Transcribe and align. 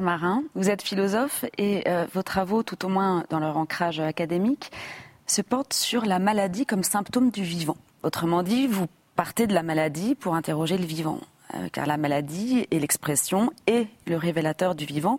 Marin, 0.00 0.42
vous 0.54 0.70
êtes 0.70 0.82
philosophe 0.82 1.44
et 1.58 1.84
vos 2.14 2.22
travaux, 2.22 2.62
tout 2.62 2.86
au 2.86 2.88
moins 2.88 3.24
dans 3.28 3.38
leur 3.38 3.56
ancrage 3.56 4.00
académique, 4.00 4.72
se 5.26 5.42
portent 5.42 5.74
sur 5.74 6.04
la 6.04 6.18
maladie 6.18 6.66
comme 6.66 6.82
symptôme 6.82 7.30
du 7.30 7.42
vivant. 7.42 7.76
Autrement 8.02 8.42
dit, 8.42 8.66
vous 8.66 8.86
partez 9.16 9.46
de 9.46 9.54
la 9.54 9.62
maladie 9.62 10.14
pour 10.14 10.34
interroger 10.34 10.78
le 10.78 10.84
vivant. 10.84 11.20
Euh, 11.54 11.68
car 11.70 11.86
la 11.86 11.96
maladie 11.96 12.66
est 12.70 12.78
l'expression 12.78 13.52
et 13.66 13.86
le 14.06 14.16
révélateur 14.16 14.74
du 14.74 14.84
vivant. 14.84 15.18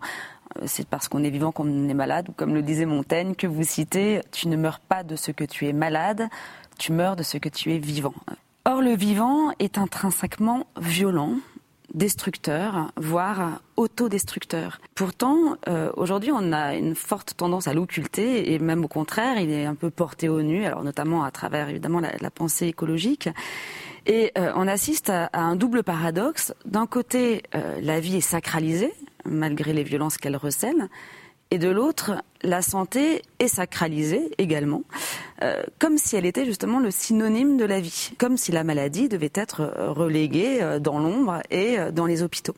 Euh, 0.58 0.64
c'est 0.66 0.86
parce 0.86 1.08
qu'on 1.08 1.22
est 1.22 1.30
vivant 1.30 1.52
qu'on 1.52 1.88
est 1.88 1.94
malade, 1.94 2.28
ou 2.28 2.32
comme 2.32 2.54
le 2.54 2.62
disait 2.62 2.86
Montaigne, 2.86 3.34
que 3.34 3.46
vous 3.46 3.62
citez, 3.62 4.20
tu 4.32 4.48
ne 4.48 4.56
meurs 4.56 4.80
pas 4.80 5.04
de 5.04 5.16
ce 5.16 5.30
que 5.30 5.44
tu 5.44 5.68
es 5.68 5.72
malade, 5.72 6.28
tu 6.78 6.92
meurs 6.92 7.16
de 7.16 7.22
ce 7.22 7.38
que 7.38 7.48
tu 7.48 7.72
es 7.72 7.78
vivant. 7.78 8.14
Or, 8.64 8.80
le 8.80 8.96
vivant 8.96 9.52
est 9.58 9.78
intrinsèquement 9.78 10.66
violent, 10.76 11.34
destructeur, 11.94 12.92
voire 12.96 13.60
autodestructeur. 13.76 14.80
Pourtant, 14.94 15.56
euh, 15.68 15.90
aujourd'hui, 15.96 16.30
on 16.32 16.52
a 16.52 16.74
une 16.74 16.94
forte 16.94 17.34
tendance 17.36 17.68
à 17.68 17.74
l'occulter 17.74 18.52
et 18.52 18.58
même 18.58 18.84
au 18.84 18.88
contraire, 18.88 19.38
il 19.38 19.50
est 19.50 19.64
un 19.64 19.74
peu 19.74 19.90
porté 19.90 20.28
au 20.28 20.42
nu, 20.42 20.64
alors 20.64 20.84
notamment 20.84 21.24
à 21.24 21.30
travers 21.30 21.68
évidemment 21.68 22.00
la 22.00 22.30
pensée 22.30 22.66
écologique. 22.66 23.28
Et 24.06 24.32
euh, 24.36 24.52
on 24.54 24.68
assiste 24.68 25.10
à, 25.10 25.30
un 25.32 25.56
double 25.56 25.82
paradoxe. 25.82 26.54
D'un 26.66 26.86
côté, 26.86 27.42
euh, 27.54 27.78
la 27.80 28.00
vie 28.00 28.16
est 28.16 28.20
sacralisée, 28.20 28.92
malgré 29.24 29.72
les 29.72 29.82
violences 29.82 30.18
qu'elle 30.18 30.36
recèle. 30.36 30.88
Et 31.50 31.58
de 31.58 31.68
l'autre, 31.68 32.22
la 32.42 32.62
santé 32.62 33.22
est 33.38 33.48
sacralisée 33.48 34.30
également, 34.38 34.82
euh, 35.42 35.62
comme 35.78 35.98
si 35.98 36.16
elle 36.16 36.26
était 36.26 36.44
justement 36.44 36.80
le 36.80 36.90
synonyme 36.90 37.56
de 37.56 37.64
la 37.64 37.80
vie, 37.80 38.12
comme 38.18 38.36
si 38.36 38.50
la 38.50 38.64
maladie 38.64 39.08
devait 39.08 39.32
être 39.34 39.62
reléguée 39.94 40.78
dans 40.80 40.98
l'ombre 40.98 41.40
et 41.50 41.76
dans 41.92 42.06
les 42.06 42.22
hôpitaux. 42.22 42.56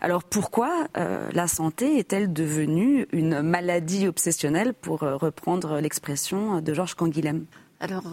Alors 0.00 0.22
pourquoi 0.22 0.86
la 0.94 1.48
santé 1.48 1.98
est-elle 1.98 2.32
devenue 2.32 3.06
une 3.12 3.42
maladie 3.42 4.06
obsessionnelle, 4.06 4.72
pour 4.72 5.00
reprendre 5.00 5.80
l'expression 5.80 6.60
de 6.60 6.72
Georges 6.72 6.94
Canguilhem? 6.94 7.44
Alors 7.80 8.04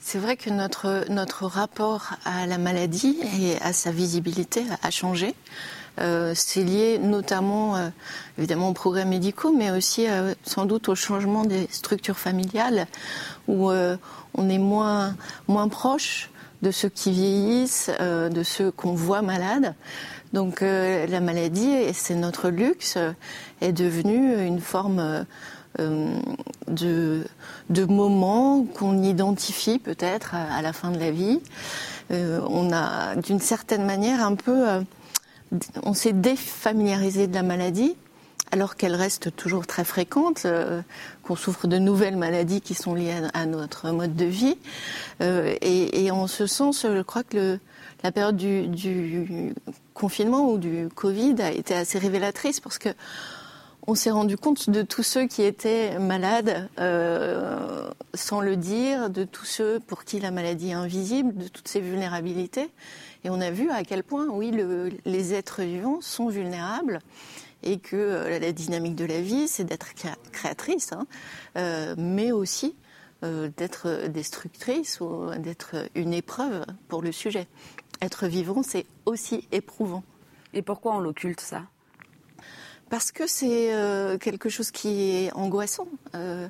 c'est 0.00 0.18
vrai 0.18 0.36
que 0.36 0.50
notre, 0.50 1.06
notre 1.08 1.46
rapport 1.46 2.10
à 2.26 2.46
la 2.46 2.58
maladie 2.58 3.16
et 3.40 3.56
à 3.62 3.72
sa 3.72 3.90
visibilité 3.90 4.62
a 4.82 4.90
changé. 4.90 5.34
Euh, 6.00 6.32
c'est 6.34 6.64
lié 6.64 6.98
notamment, 6.98 7.76
euh, 7.76 7.88
évidemment, 8.38 8.68
aux 8.70 8.72
progrès 8.72 9.04
médicaux, 9.04 9.52
mais 9.56 9.70
aussi 9.70 10.08
euh, 10.08 10.34
sans 10.44 10.66
doute 10.66 10.88
au 10.88 10.94
changement 10.94 11.44
des 11.44 11.68
structures 11.70 12.18
familiales, 12.18 12.86
où 13.46 13.70
on 13.70 14.48
est 14.48 14.58
moins, 14.58 15.14
moins 15.48 15.68
proche 15.68 16.30
de 16.62 16.70
ceux 16.70 16.88
qui 16.88 17.12
vieillissent, 17.12 17.90
de 18.00 18.42
ceux 18.42 18.70
qu'on 18.70 18.94
voit 18.94 19.20
malades. 19.20 19.74
Donc 20.32 20.62
la 20.62 21.20
maladie, 21.20 21.68
et 21.68 21.92
c'est 21.92 22.14
notre 22.14 22.48
luxe, 22.48 22.96
est 23.60 23.72
devenue 23.72 24.46
une 24.46 24.60
forme 24.60 25.26
de, 25.78 27.24
de, 27.68 27.84
moments 27.84 28.64
qu'on 28.64 29.02
identifie 29.02 29.78
peut-être 29.78 30.34
à, 30.34 30.62
la 30.62 30.72
fin 30.72 30.90
de 30.90 30.98
la 30.98 31.10
vie. 31.10 31.40
Euh, 32.10 32.40
on 32.48 32.72
a 32.72 33.16
d'une 33.16 33.40
certaine 33.40 33.84
manière 33.84 34.24
un 34.24 34.34
peu, 34.34 34.64
on 35.82 35.94
s'est 35.94 36.12
défamiliarisé 36.12 37.26
de 37.26 37.34
la 37.34 37.42
maladie 37.42 37.96
alors 38.52 38.76
qu'elle 38.76 38.94
reste 38.94 39.34
toujours 39.34 39.66
très 39.66 39.84
fréquente, 39.84 40.46
qu'on 41.24 41.34
souffre 41.34 41.66
de 41.66 41.78
nouvelles 41.78 42.16
maladies 42.16 42.60
qui 42.60 42.74
sont 42.74 42.94
liées 42.94 43.14
à, 43.32 43.46
notre 43.46 43.90
mode 43.90 44.14
de 44.14 44.26
vie. 44.26 44.56
Et, 45.20 46.04
et, 46.04 46.10
en 46.12 46.28
ce 46.28 46.46
sens, 46.46 46.82
je 46.82 47.02
crois 47.02 47.24
que 47.24 47.58
la 48.04 48.12
période 48.12 48.36
du, 48.36 49.54
confinement 49.94 50.50
ou 50.50 50.58
du 50.58 50.88
Covid 50.94 51.36
a 51.40 51.50
été 51.50 51.74
assez 51.74 51.98
révélatrice 51.98 52.60
parce 52.60 52.78
que 52.78 52.90
on 53.86 53.94
s'est 53.94 54.10
rendu 54.10 54.36
compte 54.36 54.70
de 54.70 54.82
tous 54.82 55.02
ceux 55.02 55.26
qui 55.26 55.42
étaient 55.42 55.98
malades 55.98 56.68
euh, 56.78 57.90
sans 58.14 58.40
le 58.40 58.56
dire, 58.56 59.10
de 59.10 59.24
tous 59.24 59.44
ceux 59.44 59.80
pour 59.80 60.04
qui 60.04 60.20
la 60.20 60.30
maladie 60.30 60.70
est 60.70 60.74
invisible, 60.74 61.34
de 61.34 61.48
toutes 61.48 61.68
ces 61.68 61.80
vulnérabilités. 61.80 62.70
Et 63.24 63.30
on 63.30 63.40
a 63.40 63.50
vu 63.50 63.70
à 63.70 63.84
quel 63.84 64.02
point, 64.02 64.28
oui, 64.28 64.52
les 65.04 65.34
êtres 65.34 65.62
vivants 65.62 66.00
sont 66.00 66.28
vulnérables 66.28 67.00
et 67.62 67.78
que 67.78 67.96
euh, 67.96 68.38
la 68.38 68.52
dynamique 68.52 68.96
de 68.96 69.04
la 69.04 69.20
vie, 69.20 69.48
c'est 69.48 69.64
d'être 69.64 69.88
créatrice, 70.32 70.92
hein, 70.92 71.06
euh, 71.56 71.94
mais 71.98 72.32
aussi 72.32 72.76
d'être 73.56 74.08
destructrice 74.08 75.00
ou 75.00 75.30
d'être 75.38 75.76
une 75.94 76.12
épreuve 76.12 76.66
pour 76.88 77.00
le 77.00 77.10
sujet. 77.10 77.46
Être 78.02 78.26
vivant, 78.26 78.62
c'est 78.62 78.84
aussi 79.06 79.48
éprouvant. 79.50 80.04
Et 80.52 80.60
pourquoi 80.60 80.94
on 80.96 81.00
l'occulte 81.00 81.40
ça? 81.40 81.62
Parce 82.94 83.10
que 83.10 83.26
c'est 83.26 83.74
euh, 83.74 84.18
quelque 84.18 84.48
chose 84.48 84.70
qui 84.70 85.16
est 85.16 85.32
angoissant. 85.32 85.88
Euh, 86.14 86.46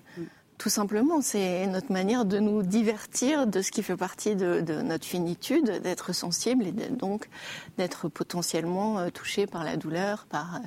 tout 0.58 0.68
simplement, 0.68 1.22
c'est 1.22 1.66
notre 1.68 1.90
manière 1.90 2.26
de 2.26 2.38
nous 2.38 2.62
divertir 2.62 3.46
de 3.46 3.62
ce 3.62 3.70
qui 3.70 3.82
fait 3.82 3.96
partie 3.96 4.36
de, 4.36 4.60
notre 4.82 5.06
finitude, 5.06 5.80
d'être 5.82 6.12
sensible 6.12 6.66
et 6.66 6.72
donc 6.72 7.30
d'être 7.78 8.10
potentiellement 8.10 8.98
euh, 8.98 9.08
touché 9.08 9.46
par 9.46 9.64
la 9.64 9.78
douleur, 9.78 10.26
par 10.26 10.60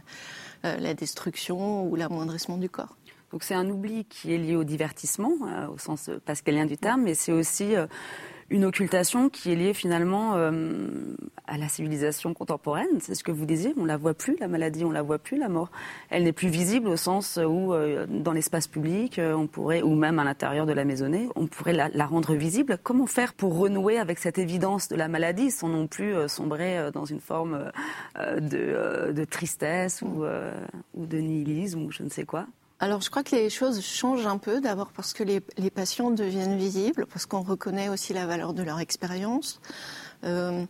la 0.64 0.96
destruction 0.96 1.88
ou 1.88 1.96
l'amoindrissement 1.96 2.58
du 2.58 2.72
corps. 2.72 2.98
Donc 3.32 3.44
c'est 3.44 3.54
un 3.54 3.70
oubli 3.70 4.06
qui 4.06 4.34
est 4.34 4.40
lié 4.40 4.56
au 4.56 4.64
divertissement, 4.64 5.34
au 5.72 5.78
sens 5.78 6.10
pascalien 6.26 6.66
du 6.66 6.78
terme, 6.78 7.04
mais 7.04 7.14
c'est 7.14 7.32
aussi 7.32 7.76
une 8.50 8.66
occultation 8.66 9.30
qui 9.30 9.52
est 9.52 9.56
liée 9.56 9.76
finalement 9.76 10.34
à 11.48 11.58
la 11.58 11.68
civilisation 11.68 12.34
contemporaine. 12.34 12.88
C'est 13.00 13.16
ce 13.16 13.24
que 13.24 13.32
vous 13.32 13.46
disiez, 13.46 13.74
on 13.78 13.86
la 13.86 13.98
voit 13.98 14.14
plus, 14.14 14.38
la 14.40 14.48
maladie, 14.48 14.86
on 14.86 14.92
la 14.92 15.02
voit 15.02 15.20
plus, 15.20 15.38
la 15.38 15.50
mort. 15.50 15.72
Elle 16.10 16.24
n'est 16.24 16.34
plus 16.34 16.50
visible 16.50 16.88
au 16.88 16.98
sens 16.98 17.38
où 17.38 17.74
euh, 17.74 18.06
dans 18.10 18.34
l'espace 18.34 18.68
public, 18.68 19.20
euh, 19.20 19.34
on 19.34 19.48
pourrait, 19.48 19.82
ou 19.82 19.96
même 19.96 20.20
à 20.20 20.24
l'intérieur 20.24 20.66
de 20.66 20.74
la 20.74 20.86
maisonnée, 20.86 21.30
on 21.36 21.48
pourrait 21.48 21.74
la, 21.74 22.06
rendre 22.06 22.36
visible. 22.36 22.78
Comment 22.84 23.08
faire 23.08 23.34
pour 23.34 23.58
renouer 23.58 23.98
avec 23.98 24.20
cette 24.20 24.38
évidence 24.38 24.88
de 24.88 24.96
la 24.96 25.08
maladie 25.08 25.52
sans 25.52 25.68
non 25.68 25.88
plus 25.88 26.16
sombrer 26.28 26.90
dans 26.94 27.06
une 27.06 27.20
forme 27.20 27.72
de, 28.16 29.26
tristesse 29.26 30.02
ou, 30.02 30.24
de 30.96 31.18
nihilisme 31.18 31.84
ou 31.84 31.92
je 31.92 32.04
ne 32.04 32.10
sais 32.10 32.24
quoi? 32.24 32.48
Alors 32.80 33.02
je 33.02 33.10
crois 33.10 33.24
que 33.24 33.36
les 33.36 33.50
choses 33.50 33.82
changent 33.82 34.28
un 34.28 34.38
peu, 34.38 34.62
d'abord 34.62 34.92
parce 34.92 35.14
que 35.14 35.24
les, 35.24 35.40
patients 35.72 36.12
deviennent 36.12 36.58
visibles, 36.58 37.08
parce 37.08 37.26
qu'on 37.26 37.42
reconnaît 37.42 37.90
aussi 37.90 38.14
la 38.14 38.28
valeur 38.28 38.54
de 38.54 38.62
leur 38.62 38.80
expérience. 38.80 39.60
Euh, 40.24 40.64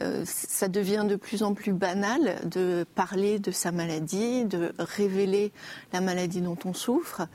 euh, 0.00 0.22
ça 0.24 0.68
devient 0.68 1.04
de 1.06 1.16
plus 1.16 1.42
en 1.42 1.54
plus 1.54 1.72
banal 1.72 2.36
de 2.44 2.86
parler 2.94 3.38
de 3.38 3.50
sa 3.50 3.72
maladie, 3.72 4.44
de 4.44 4.72
révéler 4.78 5.52
la 5.92 6.00
maladie 6.00 6.40
dont 6.40 6.58
on 6.64 6.72
souffre. 6.72 7.26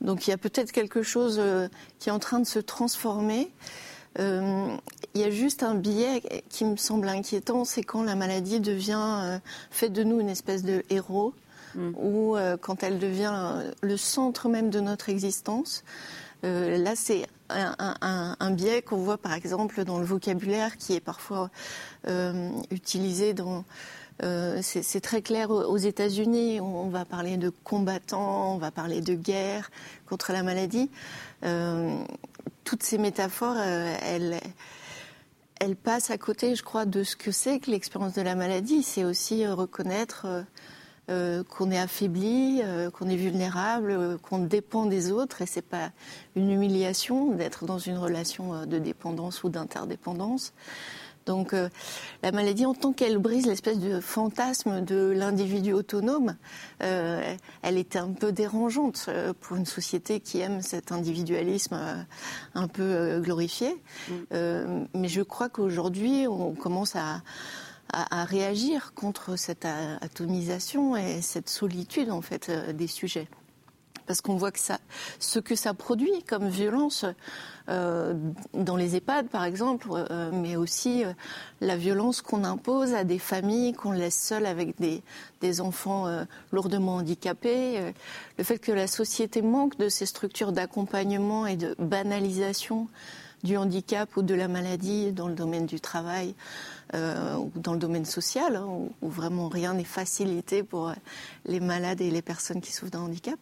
Donc 0.00 0.26
il 0.26 0.30
y 0.30 0.32
a 0.32 0.38
peut-être 0.38 0.72
quelque 0.72 1.02
chose 1.02 1.38
euh, 1.40 1.68
qui 1.98 2.08
est 2.08 2.12
en 2.12 2.18
train 2.18 2.38
de 2.38 2.46
se 2.46 2.58
transformer. 2.58 3.50
il 4.18 5.20
y 5.20 5.24
a 5.24 5.30
juste 5.30 5.62
un 5.62 5.74
biais 5.74 6.22
qui 6.48 6.64
me 6.64 6.76
semble 6.76 7.08
inquiétant, 7.08 7.64
c'est 7.64 7.82
quand 7.82 8.02
la 8.02 8.14
maladie 8.14 8.60
devient, 8.60 9.40
fait 9.70 9.90
de 9.90 10.02
nous 10.04 10.20
une 10.20 10.30
espèce 10.30 10.62
de 10.62 10.84
héros 10.88 11.34
Mm. 11.76 11.92
ou 11.98 12.36
euh, 12.36 12.56
quand 12.56 12.82
elle 12.82 12.98
devient 12.98 13.34
euh, 13.34 13.70
le 13.82 13.96
centre 13.96 14.48
même 14.48 14.70
de 14.70 14.80
notre 14.80 15.08
existence. 15.08 15.84
Euh, 16.44 16.78
là, 16.78 16.96
c'est 16.96 17.26
un, 17.48 18.50
biais 18.50 18.82
qu'on 18.82 18.96
voit 18.96 19.18
par 19.18 19.34
exemple 19.34 19.84
dans 19.84 19.98
le 19.98 20.04
vocabulaire 20.04 20.76
qui 20.76 20.94
est 20.94 21.00
parfois 21.00 21.50
utilisé 22.70 23.34
dans. 23.34 23.64
c'est 24.62 25.00
très 25.00 25.22
clair 25.22 25.50
aux 25.50 25.76
États-Unis. 25.76 26.60
On, 26.60 26.88
va 26.88 27.04
parler 27.04 27.36
de 27.36 27.50
combattants, 27.50 28.54
on 28.54 28.58
va 28.58 28.70
parler 28.70 29.00
de 29.00 29.14
guerre 29.14 29.70
contre 30.06 30.32
la 30.32 30.42
maladie. 30.42 30.90
toutes 32.64 32.82
ces 32.82 32.98
métaphores, 32.98 33.58
elles 33.58 34.40
passent 35.76 36.10
à 36.10 36.18
côté, 36.18 36.54
je 36.54 36.62
crois, 36.62 36.84
de 36.84 37.02
ce 37.02 37.16
que 37.16 37.30
c'est 37.30 37.58
que 37.60 37.70
l'expérience 37.70 38.14
de 38.14 38.22
la 38.22 38.34
maladie. 38.34 38.82
C'est 38.82 39.04
aussi 39.04 39.46
reconnaître 39.46 40.26
euh, 41.08 41.44
qu'on 41.44 41.70
est 41.70 41.78
affaibli, 41.78 42.60
euh, 42.64 42.90
qu'on 42.90 43.08
est 43.08 43.14
vulnérable, 43.14 43.92
euh, 43.92 44.18
qu'on 44.18 44.38
dépend 44.38 44.86
des 44.86 45.12
autres, 45.12 45.40
et 45.40 45.46
c'est 45.46 45.62
pas 45.62 45.90
une 46.34 46.50
humiliation 46.50 47.30
d'être 47.30 47.64
dans 47.64 47.78
une 47.78 47.96
relation 47.96 48.66
de 48.66 48.78
dépendance 48.80 49.44
ou 49.44 49.48
d'interdépendance. 49.48 50.52
Donc 51.24 51.56
la 52.22 52.30
maladie, 52.30 52.66
en 52.66 52.74
tant 52.74 52.92
qu'elle 52.92 53.18
brise 53.18 53.46
l'espèce 53.46 53.80
de 53.80 53.98
fantasme 53.98 54.80
de 54.80 55.12
l'individu 55.16 55.72
autonome, 55.72 56.36
elle 56.78 57.78
était 57.78 57.98
un 57.98 58.12
peu 58.12 58.30
dérangeante 58.30 59.10
pour 59.40 59.56
une 59.56 59.66
société 59.66 60.20
qui 60.20 60.38
aime 60.38 60.62
cet 60.62 60.92
individualisme 60.92 62.06
un 62.54 62.68
peu 62.68 63.18
glorifié. 63.18 63.74
Mm. 64.08 64.84
mais 64.94 65.08
je 65.08 65.22
crois 65.22 65.48
qu'aujourd'hui, 65.48 66.28
on 66.28 66.52
commence 66.52 66.94
à 66.94 67.22
à, 67.92 68.24
réagir 68.24 68.92
contre 68.94 69.36
cette 69.36 69.64
atomisation 69.64 70.96
et 70.96 71.22
cette 71.22 71.48
solitude 71.48 72.10
en 72.10 72.20
fait 72.20 72.48
euh, 72.48 72.72
des 72.72 72.86
sujets. 72.86 73.28
Parce 74.06 74.20
qu'on 74.20 74.36
voit 74.36 74.52
que 74.52 74.60
ça, 74.60 74.78
ce 75.18 75.40
que 75.40 75.56
ça 75.56 75.74
produit 75.74 76.22
comme 76.28 76.48
violence 76.48 77.04
euh, 77.68 78.14
dans 78.54 78.76
les 78.76 78.94
EHPAD, 78.94 79.28
par 79.28 79.44
exemple, 79.44 79.88
euh, 79.92 80.30
mais 80.32 80.54
aussi 80.54 81.02
la 81.60 81.76
violence 81.76 82.22
qu'on 82.22 82.44
impose 82.44 82.94
à 82.94 83.02
des 83.02 83.18
familles 83.18 83.72
qu'on 83.72 83.90
laisse 83.90 84.16
seules 84.16 84.46
avec 84.46 84.78
des, 84.78 85.02
des 85.40 85.60
enfants 85.60 86.06
lourdement 86.52 86.96
handicapés, 86.96 87.92
le 88.38 88.44
fait 88.44 88.58
que 88.58 88.70
la 88.70 88.86
société 88.86 89.42
manque 89.42 89.76
de 89.76 89.88
ces 89.88 90.06
structures 90.06 90.52
d'accompagnement 90.52 91.44
et 91.48 91.56
de 91.56 91.74
banalisation 91.80 92.86
du 93.42 93.56
handicap 93.56 94.16
ou 94.16 94.22
de 94.22 94.34
la 94.34 94.48
maladie 94.48 95.12
dans 95.12 95.28
le 95.28 95.34
domaine 95.34 95.66
du 95.66 95.80
travail 95.80 96.34
euh, 96.94 97.36
ou 97.36 97.50
dans 97.56 97.72
le 97.72 97.78
domaine 97.78 98.04
social, 98.04 98.56
hein, 98.56 98.66
où, 99.02 99.08
vraiment 99.08 99.48
rien 99.48 99.74
n'est 99.74 99.84
facilité 99.84 100.62
pour 100.62 100.92
les 101.44 101.60
malades 101.60 102.00
et 102.00 102.10
les 102.10 102.22
personnes 102.22 102.60
qui 102.60 102.72
souffrent 102.72 102.92
d'un 102.92 103.00
handicap. 103.00 103.38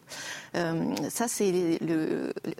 Euh, 0.55 0.95
ça, 1.09 1.27
c'est 1.27 1.79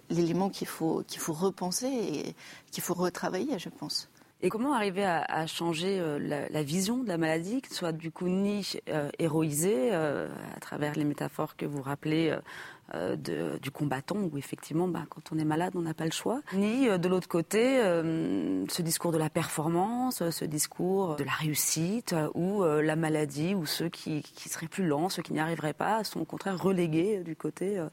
l'élément 0.09 0.49
qu'il 0.49 0.67
faut, 0.67 1.03
qu'il 1.07 1.19
faut 1.19 1.33
repenser 1.33 1.87
et 1.87 2.35
qu'il 2.71 2.83
faut 2.83 2.93
retravailler, 2.93 3.57
je 3.59 3.69
pense. 3.69 4.09
Et 4.41 4.49
comment 4.49 4.73
arriver 4.73 5.05
à, 5.05 5.47
changer 5.47 5.99
euh, 5.99 6.19
la, 6.19 6.63
vision 6.63 7.03
de 7.03 7.07
la 7.07 7.17
maladie, 7.17 7.61
que 7.61 7.73
soit 7.73 7.91
du 7.91 8.11
coup 8.11 8.27
ni 8.27 8.73
euh, 8.89 9.09
héroïsée 9.17 9.91
à 9.91 10.59
travers 10.59 10.95
les 10.95 11.05
métaphores 11.05 11.55
que 11.55 11.65
vous 11.65 11.81
rappelez 11.81 12.37
euh, 12.93 13.57
du 13.57 13.71
combattant 13.71 14.15
où 14.15 14.37
effectivement, 14.37 14.87
bah, 14.87 15.05
quand 15.09 15.31
on 15.31 15.39
est 15.39 15.45
malade, 15.45 15.73
on 15.75 15.81
n'a 15.81 15.95
pas 15.95 16.05
le 16.05 16.11
choix. 16.11 16.41
Ni 16.53 16.87
euh, 16.87 16.99
de 16.99 17.07
l'autre 17.07 17.27
côté, 17.27 17.79
euh, 17.79 18.63
ce 18.69 18.83
discours 18.83 19.11
de 19.11 19.17
la 19.17 19.31
performance, 19.31 20.29
ce 20.29 20.45
discours 20.45 21.15
de 21.15 21.23
la 21.23 21.31
réussite, 21.31 22.13
où 22.35 22.63
la 22.63 22.95
maladie, 22.95 23.55
ou 23.55 23.65
ceux 23.65 23.89
qui, 23.89 24.21
qui, 24.21 24.49
seraient 24.49 24.67
plus 24.67 24.85
lents, 24.85 25.09
ceux 25.09 25.23
qui 25.23 25.33
n'y 25.33 25.39
arriveraient 25.39 25.73
pas, 25.73 26.03
sont 26.03 26.21
au 26.21 26.25
contraire 26.25 26.61
relégués 26.61 27.23
du 27.23 27.35
côté 27.35 27.83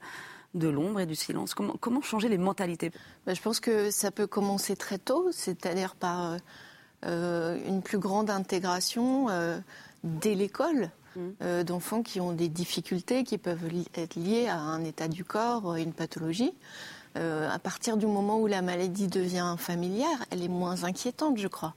de 0.54 0.68
l'ombre 0.68 1.00
et 1.00 1.06
du 1.06 1.14
silence. 1.14 1.54
Comment, 1.54 1.76
comment 1.80 2.02
changer 2.02 2.28
les 2.28 2.38
mentalités? 2.38 2.90
Bah, 3.26 3.34
Je 3.34 3.40
pense 3.40 3.60
que 3.60 3.90
ça 3.90 4.10
peut 4.10 4.26
commencer 4.26 4.76
très 4.76 4.98
tôt, 4.98 5.28
c'est-à-dire 5.32 5.94
par 5.94 6.36
une 7.04 7.82
plus 7.82 7.98
grande 7.98 8.30
intégration 8.30 9.26
dès 10.04 10.34
l'école. 10.34 10.90
Euh, 11.42 11.62
d'enfants 11.62 12.02
qui 12.02 12.20
ont 12.20 12.32
des 12.32 12.48
difficultés 12.48 13.24
qui 13.24 13.36
peuvent 13.36 13.68
être 13.94 14.16
liées 14.16 14.46
à 14.46 14.56
un 14.58 14.82
état 14.84 15.08
du 15.08 15.24
corps, 15.24 15.76
une 15.76 15.92
pathologie. 15.92 16.54
Euh, 17.18 17.50
à 17.50 17.58
partir 17.58 17.98
du 17.98 18.06
moment 18.06 18.40
où 18.40 18.46
la 18.46 18.62
maladie 18.62 19.08
devient 19.08 19.56
familière, 19.58 20.24
elle 20.30 20.42
est 20.42 20.48
moins 20.48 20.84
inquiétante, 20.84 21.36
je 21.36 21.48
crois. 21.48 21.74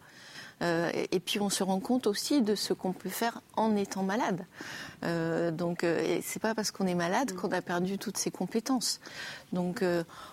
Euh, 0.62 0.90
et 1.12 1.20
puis 1.20 1.40
on 1.40 1.50
se 1.50 1.64
rend 1.64 1.80
compte 1.80 2.08
aussi 2.08 2.42
de 2.42 2.56
ce 2.56 2.74
qu'on 2.74 2.94
peut 2.94 3.10
faire 3.10 3.42
en 3.56 3.76
étant 3.76 4.04
malade. 4.04 4.46
Euh, 5.04 5.52
donc 5.52 5.84
euh, 5.84 6.20
c'est 6.24 6.42
pas 6.42 6.56
parce 6.56 6.72
qu'on 6.72 6.88
est 6.88 6.96
malade 6.96 7.34
qu'on 7.34 7.52
a 7.52 7.62
perdu 7.62 7.98
toutes 7.98 8.18
ses 8.18 8.32
compétences. 8.32 9.00
Donc 9.54 9.84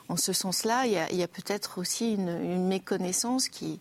en 0.09 0.17
ce 0.17 0.33
sens-là, 0.33 0.87
il 0.87 1.17
y 1.17 1.23
a, 1.23 1.29
peut-être 1.29 1.79
aussi 1.79 2.15
une, 2.15 2.29
une, 2.29 2.67
méconnaissance 2.67 3.49
qui 3.49 3.79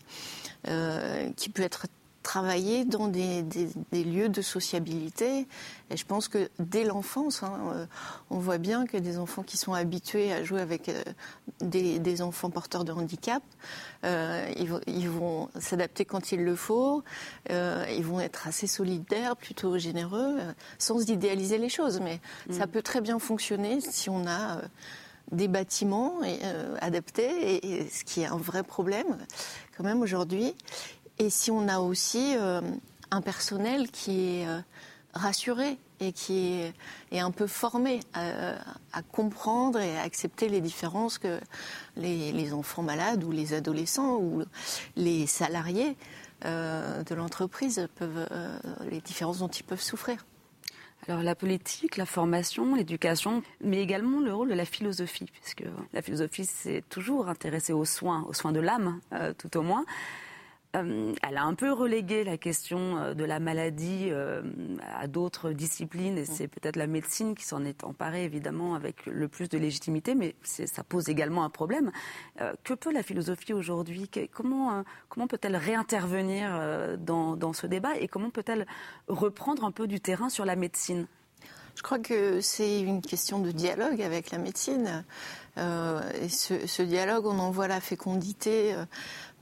qui 1.36 1.48
peut 1.48 1.62
être 1.62 1.86
travailler 2.22 2.84
dans 2.84 3.08
des, 3.08 3.44
lieux 3.92 4.28
de 4.28 4.42
sociabilité. 4.42 5.46
Et 5.90 5.96
je 5.96 6.06
pense 6.06 6.28
que 6.28 6.48
dès 6.58 6.84
l'enfance, 6.84 7.42
hein, 7.42 7.58
euh, 7.74 7.86
on 8.30 8.38
voit 8.38 8.58
bien 8.58 8.86
que 8.86 8.96
des 8.96 9.18
enfants 9.18 9.42
qui 9.42 9.56
sont 9.56 9.74
habitués 9.74 10.32
à 10.32 10.42
jouer 10.42 10.60
avec 10.60 10.88
euh, 10.88 11.02
des, 11.60 12.22
enfants 12.22 12.50
porteurs 12.50 12.84
de 12.84 12.92
handicap, 12.92 13.42
euh, 14.04 14.50
ils, 14.86 15.08
vont 15.08 15.48
s'adapter 15.58 16.04
quand 16.04 16.32
il 16.32 16.44
le 16.44 16.56
faut, 16.56 17.02
ils 17.50 18.04
vont 18.04 18.20
être 18.20 18.46
assez 18.46 18.66
solidaires, 18.66 19.36
plutôt 19.36 19.78
généreux, 19.78 20.38
sans 20.78 21.08
idéaliser 21.10 21.58
les 21.58 21.68
choses. 21.68 22.00
Mais 22.00 22.20
mm. 22.48 22.52
ça 22.52 22.66
peut 22.66 22.82
très 22.82 23.00
bien 23.00 23.18
fonctionner 23.18 23.80
si 23.80 24.08
on 24.08 24.26
a 24.26 24.60
des 25.30 25.48
bâtiments 25.48 26.20
adaptés, 26.80 27.66
et, 27.66 27.88
ce 27.88 28.04
qui 28.04 28.20
est 28.20 28.26
un 28.26 28.36
vrai 28.36 28.62
problème 28.62 29.16
quand 29.76 29.84
même 29.84 30.02
aujourd'hui. 30.02 30.54
Et 31.18 31.30
si 31.30 31.50
on 31.50 31.68
a 31.68 31.78
aussi 31.78 32.34
euh, 32.36 32.60
un 33.10 33.20
personnel 33.20 33.90
qui 33.90 34.38
est 34.38 34.46
euh, 34.46 34.60
rassuré 35.14 35.78
et 36.00 36.12
qui 36.12 36.60
est, 37.12 37.20
un 37.20 37.30
peu 37.30 37.46
formé 37.46 38.00
à, 38.14 39.02
comprendre 39.12 39.78
et 39.78 39.96
à 39.96 40.02
accepter 40.02 40.48
les 40.48 40.60
différences 40.60 41.18
que 41.18 41.38
les, 41.96 42.52
enfants 42.52 42.82
malades 42.82 43.22
ou 43.22 43.30
les 43.30 43.54
adolescents 43.54 44.16
ou 44.16 44.42
les 44.96 45.28
salariés 45.28 45.96
euh, 46.44 47.04
de 47.04 47.14
l'entreprise 47.14 47.86
peuvent, 47.94 48.26
les 48.90 49.00
différences 49.00 49.38
dont 49.38 49.48
ils 49.48 49.62
peuvent 49.62 49.80
souffrir. 49.80 50.26
Alors 51.06 51.22
la 51.22 51.36
politique, 51.36 51.96
la 51.96 52.06
formation, 52.06 52.74
l'éducation, 52.74 53.44
mais 53.62 53.80
également 53.80 54.18
le 54.18 54.34
rôle 54.34 54.48
de 54.48 54.54
la 54.54 54.64
philosophie, 54.64 55.30
puisque 55.40 55.64
la 55.92 56.02
philosophie 56.02 56.46
s'est 56.46 56.82
toujours 56.88 57.28
intéressée 57.28 57.72
aux 57.72 57.84
soins, 57.84 58.24
aux 58.28 58.34
soins 58.34 58.52
de 58.52 58.60
l'âme, 58.60 58.98
tout 59.38 59.56
au 59.56 59.62
moins. 59.62 59.84
Euh, 60.74 61.12
elle 61.22 61.36
a 61.36 61.44
un 61.44 61.54
peu 61.54 61.70
relégué 61.72 62.24
la 62.24 62.38
question 62.38 62.96
euh, 62.96 63.14
de 63.14 63.24
la 63.24 63.40
maladie 63.40 64.08
euh, 64.10 64.42
à 64.94 65.06
d'autres 65.06 65.52
disciplines 65.52 66.16
et 66.16 66.24
c'est 66.24 66.48
peut-être 66.48 66.76
la 66.76 66.86
médecine 66.86 67.34
qui 67.34 67.44
s'en 67.44 67.64
est 67.64 67.84
emparée 67.84 68.24
évidemment 68.24 68.74
avec 68.74 69.04
le 69.04 69.28
plus 69.28 69.50
de 69.50 69.58
légitimité, 69.58 70.14
mais 70.14 70.34
ça 70.42 70.82
pose 70.82 71.08
également 71.08 71.44
un 71.44 71.50
problème. 71.50 71.90
que 72.64 72.74
peut 72.74 72.92
la 72.92 73.02
philosophie 73.02 73.52
aujourd'hui? 73.52 74.08
Comment, 74.32 74.84
comment 75.08 75.26
peut-elle 75.26 75.56
réintervenir 75.56 76.96
dans, 76.98 77.36
dans 77.36 77.52
ce 77.52 77.66
débat 77.66 77.96
et 77.98 78.08
comment 78.08 78.30
peut-elle 78.30 78.66
reprendre 79.08 79.64
un 79.64 79.72
peu 79.72 79.86
du 79.86 80.00
terrain 80.00 80.28
sur 80.28 80.44
la 80.44 80.56
médecine? 80.56 81.06
Je 81.74 81.82
crois 81.82 81.98
que 81.98 82.40
c'est 82.40 82.80
une 82.80 83.02
question 83.02 83.38
de 83.38 83.50
dialogue 83.50 84.00
avec 84.02 84.30
la 84.30 84.38
médecine. 84.38 85.04
et 85.56 86.28
ce, 86.28 86.82
dialogue, 86.82 87.26
on 87.26 87.38
en 87.38 87.50
voit 87.50 87.68
la 87.68 87.80
fécondité 87.80 88.74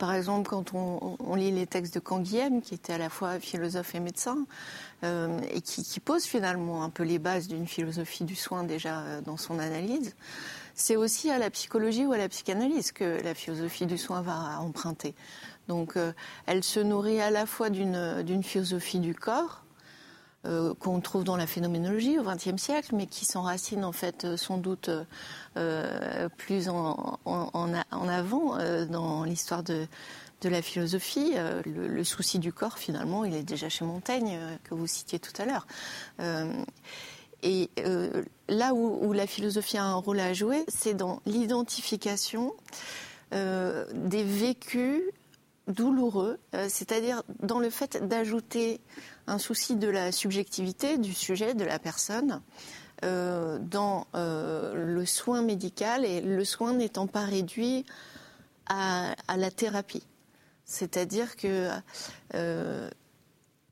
par 0.01 0.15
exemple, 0.15 0.49
quand 0.49 0.73
on, 0.73 1.35
lit 1.35 1.51
les 1.51 1.67
textes 1.67 1.93
de 1.93 2.01
Canguilhem, 2.01 2.63
qui 2.63 2.75
était 2.75 2.95
à 2.95 2.99
la 2.99 3.11
fois 3.11 3.39
philosophe 3.39 3.95
et 3.95 4.01
médecin, 4.01 4.47
euh, 5.05 5.39
et 5.51 5.61
qui, 5.61 6.01
pose 6.01 6.25
finalement 6.25 6.83
un 6.83 6.89
peu 6.89 7.03
les 7.03 7.19
bases 7.19 7.49
d'une 7.49 7.67
philosophie 7.67 8.25
du 8.25 8.35
soin 8.35 8.65
déjà 8.65 9.01
euh, 9.01 9.21
dans 9.21 9.37
son 9.37 9.59
analyse, 9.59 10.15
c'est 10.75 10.97
aussi 10.97 11.31
à 11.31 11.37
la 11.37 11.51
psychologie 11.51 12.07
ou 12.07 12.13
à 12.13 12.17
la 12.17 12.31
psychanalyse 12.31 12.93
que 12.93 13.23
la 13.23 13.35
philosophie 13.35 13.85
du 13.85 13.99
soin 13.99 14.23
va 14.23 14.59
emprunter. 14.61 15.15
Donc, 15.69 15.99
euh, 15.99 16.15
elle 16.47 16.65
se 16.65 16.81
nourrit 16.81 17.21
à 17.21 17.31
la 17.31 17.45
fois 17.45 17.69
d'une 17.69 18.43
philosophie 18.43 19.01
du 19.01 19.15
corps, 19.15 19.65
euh, 20.47 20.73
qu'on 20.73 21.03
trouve 21.03 21.23
dans 21.23 21.37
la 21.37 21.47
phénoménologie 21.47 22.19
au 22.19 22.23
XXe 22.23 22.57
siècle, 22.57 22.95
mais 22.95 23.05
qui 23.05 23.27
s'enracine 23.27 23.85
en 23.85 23.93
fait 23.93 24.25
euh, 24.25 24.39
sans 24.39 24.57
doute 24.57 24.89
euh, 25.59 26.29
plus 26.39 26.71
en, 26.71 27.19
avant 28.09 28.57
dans 28.87 29.25
l'histoire 29.25 29.63
de, 29.63 29.87
la 30.43 30.63
philosophie. 30.63 31.35
Le, 31.67 32.05
souci 32.05 32.39
du 32.39 32.55
corps, 32.55 32.79
finalement, 32.79 33.27
il 33.27 33.35
est 33.35 33.43
déjà 33.43 33.69
chez 33.69 33.85
Montaigne, 33.85 34.39
que 34.65 34.73
vous 34.73 34.87
citiez 34.87 35.19
tout 35.19 35.35
à 35.37 35.45
l'heure. 35.45 35.67
et 37.43 37.69
là 38.49 38.73
où, 38.73 39.13
la 39.13 39.27
philosophie 39.27 39.77
a 39.77 39.85
un 39.85 39.97
rôle 39.97 40.21
à 40.21 40.33
jouer, 40.33 40.65
c'est 40.69 40.95
dans 40.95 41.21
l'identification 41.27 42.55
des 43.33 44.25
vécus 44.25 45.03
douloureux, 45.71 46.39
c'est-à-dire 46.69 47.23
dans 47.43 47.59
le 47.59 47.71
fait 47.71 48.07
d'ajouter 48.07 48.81
un 49.27 49.39
souci 49.39 49.77
de 49.77 49.89
la 49.89 50.13
subjectivité 50.13 50.99
du 50.99 51.15
sujet, 51.15 51.55
de 51.55 51.65
la 51.65 51.79
personne, 51.79 52.41
euh, 53.03 53.59
dans 53.59 54.07
euh, 54.15 54.75
le 54.75 55.07
soin 55.07 55.41
médical 55.41 56.05
et 56.05 56.21
le 56.21 56.45
soin 56.45 56.75
n'étant 56.75 57.07
pas 57.07 57.25
réduit 57.25 57.87
à, 58.67 59.15
la 59.37 59.51
thérapie. 59.51 60.03
C'est-à-dire 60.67 61.37
que 61.37 61.71
euh, 62.35 62.91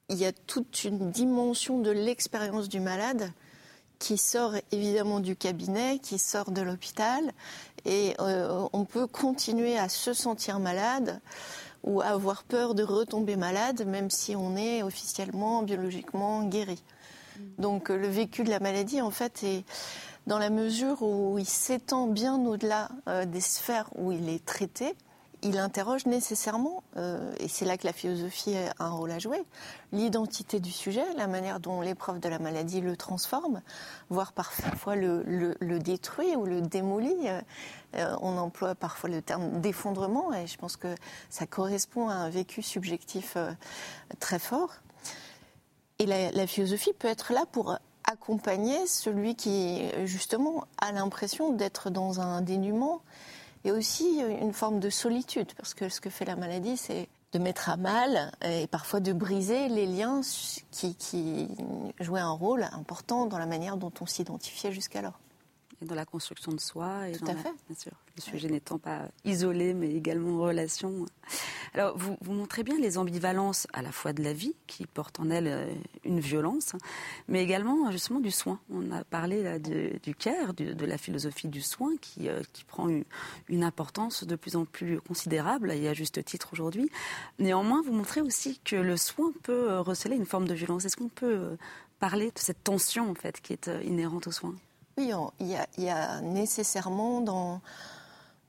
il 0.09 0.17
y 0.17 0.25
a 0.25 0.33
toute 0.33 0.85
une 0.85 1.11
dimension 1.11 1.79
de 1.79 1.91
l'expérience 1.91 2.71
du 2.71 2.81
malade 2.81 3.31
qui 3.99 4.17
sort 4.17 4.55
évidemment 4.73 5.21
du 5.21 5.37
cabinet, 5.37 5.99
qui 5.99 6.19
sort 6.19 6.51
de 6.51 6.63
l'hôpital, 6.63 7.33
et 7.85 8.15
on 8.19 8.85
peut 8.85 9.07
continuer 9.07 9.77
à 9.77 9.89
se 9.89 10.13
sentir 10.15 10.59
malade 10.59 11.21
ou 11.85 12.01
avoir 12.01 12.45
peur 12.45 12.75
de 12.75 12.83
retomber 12.83 13.37
malade, 13.37 13.85
même 13.87 14.11
si 14.11 14.37
on 14.37 14.57
est 14.57 14.83
officiellement, 14.83 15.63
biologiquement 15.63 16.45
guéri. 16.45 16.83
Mm. 17.37 17.43
Donc 17.63 17.91
euh, 17.91 17.97
le 17.97 18.09
vécu 18.09 18.45
de 18.45 18.51
la 18.51 18.61
maladie, 18.61 19.01
en 19.01 19.11
fait, 19.11 19.43
est 19.43 19.65
dans 20.27 20.39
la 20.39 20.51
mesure 20.51 21.03
où 21.03 21.39
il 21.39 21.49
s'étend 21.49 22.07
bien 22.07 22.37
au-delà 22.45 22.89
euh, 23.09 23.25
des 23.25 23.41
sphères 23.41 23.89
où 23.97 24.13
il 24.13 24.29
est 24.29 24.45
traité, 24.45 24.95
il 25.43 25.59
interroge 25.59 26.07
nécessairement, 26.07 26.83
euh, 26.97 27.33
et 27.39 27.49
c'est 27.49 27.65
là 27.65 27.77
que 27.77 27.87
la 27.87 27.93
philosophie 27.93 28.57
a 28.57 28.85
un 28.85 28.91
rôle 28.91 29.11
à 29.13 29.19
jouer, 29.19 29.41
l'identité 29.93 30.59
du 30.59 30.73
sujet, 30.73 31.05
la 31.17 31.27
manière 31.29 31.61
dont 31.61 31.81
l'épreuve 31.81 32.19
de 32.19 32.29
la 32.29 32.39
maladie 32.39 32.81
le 32.81 32.97
transforme, 32.97 33.63
voire 34.11 34.33
parfois 34.33 34.97
le, 34.97 35.79
détruit 35.79 36.35
ou 36.35 36.45
le 36.45 36.61
démolit. 36.61 37.29
Euh, 37.29 37.41
euh, 37.97 38.17
on 38.21 38.37
emploie 38.37 38.75
parfois 38.75 39.09
le 39.11 39.23
terme 39.23 39.61
d'effondrement, 39.61 40.35
et 40.35 40.47
je 40.47 40.59
pense 40.59 40.77
que 40.77 40.95
ça 41.31 41.47
correspond 41.47 42.09
à 42.09 42.15
un 42.15 42.31
vécu 42.31 42.61
subjectif 42.61 43.37
très 44.19 44.39
fort. 44.39 44.75
Et 46.01 46.07
la, 46.07 46.31
la, 46.33 46.47
philosophie 46.47 46.93
peut 46.93 47.09
être 47.09 47.33
là 47.33 47.45
pour 47.51 47.79
accompagner 48.05 48.87
celui 48.87 49.37
qui, 49.37 49.89
justement, 50.05 50.65
a 50.79 50.93
l'impression 50.93 51.53
d'être 51.53 51.91
dans 51.91 52.21
un 52.21 52.41
dénuement 52.41 53.03
et 53.69 53.73
aussi 53.73 54.21
une 54.21 54.55
forme 54.55 54.81
de 54.81 54.89
solitude, 54.89 55.53
parce 55.57 55.75
que 55.75 55.91
ce 55.91 56.01
que 56.01 56.09
fait 56.09 56.25
la 56.25 56.37
maladie, 56.37 56.79
c'est 56.79 57.07
de 57.33 57.39
mettre 57.39 57.69
à 57.69 57.77
mal 57.77 58.33
et 58.43 58.67
parfois 58.67 59.01
de 59.01 59.13
briser 59.13 59.69
les 59.69 59.85
liens 59.85 60.23
qui, 60.71 60.95
qui 60.95 61.49
jouaient 62.01 62.21
un 62.21 62.31
rôle 62.31 62.67
important 62.73 63.27
dans 63.27 63.37
la 63.37 63.45
manière 63.45 63.77
dont 63.77 63.93
on 64.01 64.07
s'identifiait 64.07 64.73
jusqu'alors 64.73 65.21
et 65.81 65.85
dans 65.85 65.95
la 65.95 66.05
construction 66.05 66.53
de 66.53 66.61
soi. 66.61 67.09
Et 67.09 67.13
Tout 67.13 67.27
à 67.27 67.35
fait. 67.35 67.53
bien 67.69 67.79
sûr, 67.79 67.93
le 68.17 68.23
sujet 68.23 68.49
n'étant 68.49 68.79
pas 68.79 69.09
isolé, 69.25 69.75
mais 69.75 69.95
également 69.95 70.37
en 70.37 70.43
relation. 70.43 71.07
Alors, 71.75 71.97
vous, 71.97 72.17
vous, 72.21 72.33
montrez 72.33 72.63
bien 72.63 72.79
les 72.79 72.99
ambivalences 72.99 73.67
à 73.73 73.83
la 73.83 73.93
fois 73.93 74.13
de 74.13 74.23
la 74.23 74.33
vie, 74.33 74.55
qui 74.67 74.87
porte 74.87 75.21
en 75.21 75.31
elle 75.31 75.47
euh, 75.47 75.73
une 76.05 76.21
violence, 76.21 76.73
mais 77.29 77.43
également 77.43 77.91
justement 77.93 78.21
du 78.21 78.31
soin. 78.31 78.59
On 78.71 78.91
a 78.91 79.05
parlé 79.05 79.43
là, 79.43 79.59
du 79.59 80.15
care, 80.17 80.55
de 80.55 80.87
la 80.87 80.99
philosophie 80.99 81.49
du 81.49 81.63
soin, 81.63 81.93
qui, 82.01 82.29
euh, 82.29 82.43
qui 82.53 82.65
prend 82.65 82.89
une, 82.89 83.05
une, 83.49 83.63
importance 83.63 84.25
de 84.25 84.37
plus 84.37 84.57
en 84.57 84.65
plus 84.65 85.01
considérable, 85.01 85.71
et 85.73 85.89
à 85.89 85.95
juste 85.95 86.25
titre 86.25 86.49
aujourd'hui. 86.53 86.91
Néanmoins, 87.39 87.83
vous 87.83 87.93
montrez 87.93 88.21
aussi 88.21 88.61
que 88.65 88.77
le 88.77 88.97
soin 88.97 89.33
peut 89.43 89.71
euh, 89.71 89.81
receler 89.81 90.17
une 90.17 90.27
forme 90.27 90.49
de 90.49 90.55
violence. 90.55 90.85
Est-ce 90.85 90.97
qu'on 90.97 91.09
peut 91.09 91.57
parler 92.01 92.27
de 92.27 92.39
cette 92.39 92.65
tension 92.65 93.11
en 93.11 93.15
fait 93.15 93.41
qui 93.41 93.53
est 93.53 93.71
inhérente 93.85 94.27
au 94.27 94.33
soin? 94.33 94.55
Oui, 94.99 95.13
il 95.39 95.85
y 95.85 95.89
a, 95.91 96.21
nécessairement 96.23 97.21
dans, 97.21 97.61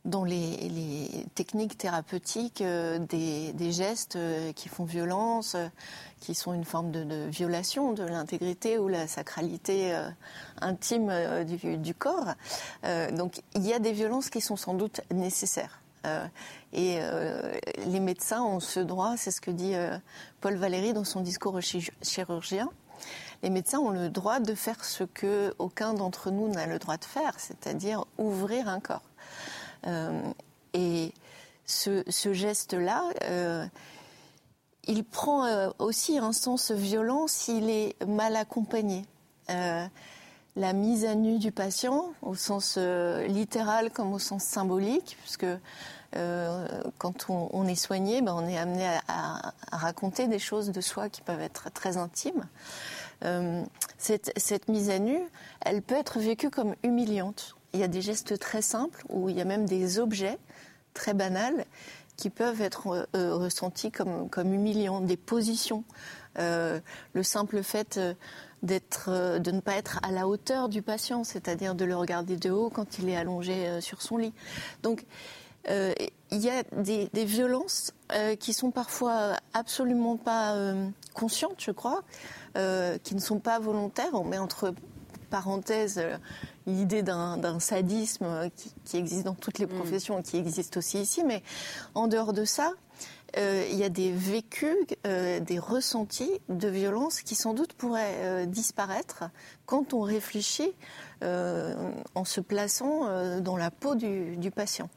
dans 0.06 0.24
les, 0.24 1.26
techniques 1.36 1.78
thérapeutiques 1.78 2.62
euh, 2.62 2.98
des, 2.98 3.72
gestes 3.72 4.16
euh, 4.16 4.52
qui 4.54 4.68
font 4.68 4.84
violence, 4.84 5.54
euh, 5.54 5.68
qui 6.22 6.34
sont 6.34 6.54
une 6.54 6.66
forme 6.66 6.92
de, 6.92 7.28
violation 7.28 7.94
de 7.94 8.04
l'intégrité 8.04 8.80
ou 8.80 8.88
la 8.88 9.08
sacralité 9.08 9.96
intime 10.60 11.14
du, 11.46 11.94
corps. 11.94 12.34
donc 13.14 13.42
il 13.56 13.66
y 13.66 13.74
a 13.74 13.80
des 13.80 13.94
violences 13.94 14.30
qui 14.30 14.42
sont 14.42 14.58
sans 14.58 14.74
doute 14.74 15.02
nécessaires. 15.12 15.80
et 16.74 17.00
les 17.88 18.00
médecins 18.02 18.44
ont 18.44 18.60
ce 18.60 18.82
droit, 18.82 19.16
c'est 19.16 19.32
ce 19.32 19.40
que 19.40 19.52
dit 19.52 19.76
Paul 20.42 20.56
Valéry 20.56 20.92
dans 20.92 21.06
son 21.06 21.22
discours 21.22 21.60
chirurgien, 22.02 22.70
les 23.44 23.50
médecins 23.50 23.80
ont 23.80 23.92
le 23.92 24.10
droit 24.10 24.40
de 24.40 24.54
faire 24.54 24.84
ce 24.84 25.04
que 25.04 25.54
aucun 25.60 25.94
d'entre 25.94 26.32
nous 26.32 26.50
n'a 26.50 26.66
le 26.66 26.80
droit 26.80 26.98
de 26.98 27.06
faire, 27.06 27.34
c'est-à-dire 27.38 28.06
ouvrir 28.18 28.68
un 28.68 28.80
corps. 28.80 29.02
Euh, 29.88 30.22
et 30.74 31.14
ce, 31.66 32.04
geste-là, 32.34 33.04
euh, 33.24 33.66
il 34.88 35.04
prend 35.04 35.46
euh, 35.46 35.70
aussi 35.80 36.18
un 36.18 36.34
sens 36.34 36.72
violent 36.72 37.28
s'il 37.28 37.70
est 37.70 37.96
mal 38.06 38.36
accompagné. 38.36 39.06
la 39.48 40.74
mise 40.74 41.06
à 41.06 41.16
nu 41.16 41.38
du 41.38 41.54
patient, 41.54 42.12
au 42.22 42.36
sens 42.36 42.78
littéral 42.78 43.92
comme 43.92 44.14
au 44.14 44.20
sens 44.20 44.44
symbolique, 44.44 45.18
puisque 45.22 45.46
quand 46.98 47.30
on, 47.30 47.68
est 47.68 47.76
soigné, 47.76 48.22
ben, 48.22 48.34
on 48.34 48.46
est 48.46 48.58
amené 48.58 48.86
à, 49.08 49.54
raconter 49.72 50.28
des 50.28 50.40
choses 50.40 50.72
de 50.72 50.82
soi 50.82 51.08
qui 51.08 51.22
peuvent 51.22 51.42
être 51.42 51.72
très 51.72 51.96
intimes. 51.96 52.46
Euh, 53.26 53.64
cette, 53.98 54.68
mise 54.68 54.90
à 54.90 55.00
nu, 55.00 55.20
elle 55.62 55.82
peut 55.82 55.96
être 55.96 56.20
vécue 56.20 56.50
comme 56.50 56.76
humiliante. 56.84 57.56
Il 57.74 57.80
y 57.80 57.84
a 57.84 57.88
des 57.88 58.02
gestes 58.02 58.40
très 58.40 58.62
simples 58.62 59.04
où 59.10 59.30
il 59.30 59.38
y 59.38 59.42
a 59.42 59.46
même 59.46 59.66
des 59.66 60.00
objets 60.00 60.38
très 60.94 61.14
banals 61.14 61.66
qui 62.16 62.30
peuvent 62.30 62.62
être 62.62 63.08
euh, 63.16 63.36
ressentis 63.36 63.92
comme, 63.92 64.30
humiliants, 64.54 65.02
des 65.02 65.18
positions. 65.18 65.84
Euh, 66.38 66.80
le 67.14 67.24
simple 67.24 67.64
fait 67.64 68.00
d'être, 68.64 69.40
de 69.40 69.52
ne 69.52 69.60
pas 69.60 69.76
être 69.76 70.00
à 70.04 70.12
la 70.12 70.28
hauteur 70.28 70.70
du 70.70 70.82
patient, 70.82 71.24
c'est-à-dire 71.24 71.76
de 71.76 71.86
le 71.86 71.96
regarder 71.96 72.38
de 72.38 72.50
haut 72.50 72.70
quand 72.70 73.00
il 73.00 73.10
est 73.10 73.16
allongé 73.16 73.80
sur 73.82 74.02
son 74.02 74.18
lit. 74.18 74.34
Donc, 74.84 75.06
il 75.68 76.08
y 76.32 76.50
a 76.50 76.64
des, 76.76 77.10
des 77.14 77.26
violences 77.26 77.94
qui 78.40 78.54
sont 78.54 78.72
parfois 78.72 79.38
absolument 79.54 80.18
pas 80.18 80.56
conscientes, 81.14 81.60
je 81.60 81.72
crois, 81.72 82.04
euh, 82.58 82.98
qui 83.04 83.16
ne 83.16 83.20
sont 83.20 83.40
pas 83.40 83.60
volontaires. 83.60 84.14
On 84.14 84.24
met 84.24 84.38
entre 84.38 84.74
parenthèses 85.30 86.00
euh, 86.00 86.18
l'idée 86.66 87.04
d'un 87.04 87.60
sadisme 87.60 88.50
qui, 88.86 88.98
existe 88.98 89.26
dans 89.26 89.36
toutes 89.36 89.60
les 89.60 89.66
mm. 89.66 89.76
professions 89.76 90.20
et 90.20 90.24
qui 90.24 90.38
existe 90.38 90.78
aussi 90.78 91.00
ici, 91.00 91.24
mais 91.24 91.44
en 91.94 92.08
dehors 92.08 92.34
de 92.34 92.46
ça, 92.46 92.74
euh, 93.38 93.66
il 93.72 93.78
y 93.78 93.84
a 93.84 93.90
des 93.90 94.12
vécus, 94.12 94.76
des 95.04 95.60
ressentis 95.60 96.32
de 96.50 96.68
violence 96.68 97.22
qui 97.22 97.36
sans 97.36 97.54
doute 97.54 97.74
pourraient 97.74 98.48
disparaître 98.48 99.26
quand 99.66 99.94
on 99.94 100.02
réfléchit 100.02 100.74
en 101.22 102.26
se 102.26 102.42
plaçant 102.42 103.40
dans 103.42 103.58
la 103.58 103.70
peau 103.70 103.96
du, 103.96 104.38
du 104.38 104.50
patient. 104.50 104.90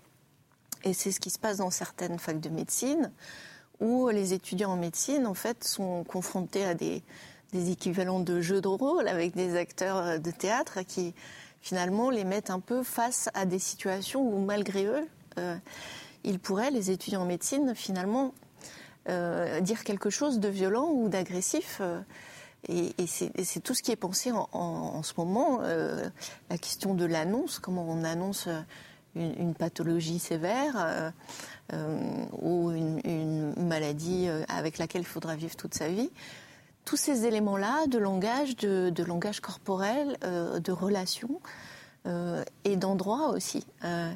Et 0.85 0.95
c'est 0.95 1.13
ce 1.13 1.21
qui 1.21 1.31
se 1.31 1.39
passe 1.39 1.59
dans 1.59 1.71
certaines 1.71 2.19
facs 2.19 2.41
de 2.41 2.49
médecine, 2.49 3.13
où 3.81 4.09
les 4.09 4.33
étudiants 4.33 4.73
en 4.73 4.77
médecine, 4.77 5.27
en 5.27 5.35
fait, 5.35 5.65
sont 5.65 6.05
confrontés 6.05 6.65
à 6.65 6.75
des, 6.75 7.03
des 7.53 7.71
équivalents 7.71 8.21
de 8.21 8.41
jeux 8.41 8.61
de 8.61 8.69
rôle 8.69 9.09
avec 9.09 9.35
des 9.35 9.57
acteurs 9.57 9.99
euh, 9.99 10.19
de 10.19 10.31
théâtre 10.31 10.81
qui 10.87 11.15
finalement 11.61 12.11
les 12.11 12.25
mettent 12.25 12.51
un 12.51 12.61
peu 12.61 12.83
face 12.83 13.29
à 13.35 13.45
des 13.45 13.59
situations 13.59 14.23
où 14.23 14.39
malgré 14.45 14.87
eux, 14.87 15.07
euh, 15.39 15.57
ils 16.25 16.39
pourraient, 16.39 16.71
les 16.71 16.91
étudiants 16.91 17.23
en 17.23 17.27
médecine, 17.27 17.75
finalement 17.75 18.33
euh, 19.09 19.61
dire 19.61 19.85
quelque 19.85 20.11
chose 20.11 20.41
de 20.41 20.49
violent 20.49 20.91
ou 20.93 21.09
d'agressif. 21.09 21.81
et, 22.69 22.95
c'est 23.07 23.61
tout 23.63 23.75
ce 23.75 23.83
qui 23.83 23.91
est 23.91 23.97
pensé 23.97 24.33
en, 24.33 25.03
ce 25.03 25.13
moment. 25.17 25.61
la 25.61 26.59
question 26.59 26.95
de 26.95 27.05
l'annonce, 27.05 27.59
comment 27.59 27.85
on 27.89 28.05
annonce 28.05 28.49
une, 29.17 29.55
pathologie 29.55 30.21
sévère 30.21 31.13
ou 31.73 32.71
une, 32.71 33.01
une, 33.05 33.67
maladie 33.67 34.29
avec 34.49 34.79
laquelle 34.79 35.03
il 35.03 35.07
faudra 35.07 35.35
vivre 35.35 35.57
toute 35.57 35.75
sa 35.75 35.89
vie 35.89 36.11
tous 36.85 36.97
ces 36.97 37.27
éléments-là 37.27 37.87
de 37.87 37.99
langage, 37.99 38.57
de, 38.57 39.05
langage 39.05 39.41
corporel, 39.41 40.17
euh, 40.25 40.59
de 40.59 40.73
relations 40.73 41.41
euh, 42.07 42.45
et 42.65 42.77
d'endroit 42.77 43.29
aussi. 43.29 43.67
Euh, 43.85 44.13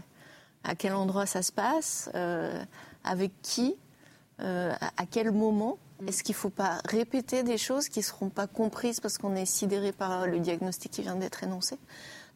à 0.64 0.75
quel 0.75 0.94
endroit 0.94 1.26
ça 1.26 1.42
se 1.42 1.52
passe, 1.52 2.11
avec 3.04 3.30
qui, 3.40 3.76
à 4.40 5.06
quel 5.08 5.30
moment. 5.30 5.78
Mm. 6.00 6.08
Est-ce 6.08 6.25
qu'il 6.25 6.35
ne 6.35 6.38
faut 6.38 6.50
pas 6.50 6.80
répéter 6.85 7.44
des 7.44 7.56
choses 7.56 7.88
qui 7.88 8.00
ne 8.00 8.04
seront 8.04 8.30
pas 8.30 8.49
comprises 8.49 8.99
parce 8.99 9.16
qu'on 9.16 9.37
est 9.37 9.46
sidéré 9.46 9.92
par 9.92 10.26
le 10.26 10.40
diagnostic 10.40 10.90
qui 10.90 11.02
vient 11.02 11.14
d'être 11.14 11.44
énoncé 11.44 11.78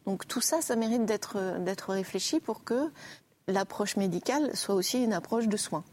Donc 0.05 0.25
tout 0.29 0.39
ça, 0.39 0.61
ça 0.61 0.77
mérite 0.77 1.03
d'être 1.05 1.89
réfléchi 1.89 2.39
pour 2.39 2.63
que 2.63 2.89
l'approche 3.47 3.97
médicale 3.97 4.55
soit 4.55 4.75
aussi 4.75 5.03
une 5.03 5.11
approche 5.11 5.49
de 5.49 5.57
soins 5.57 5.83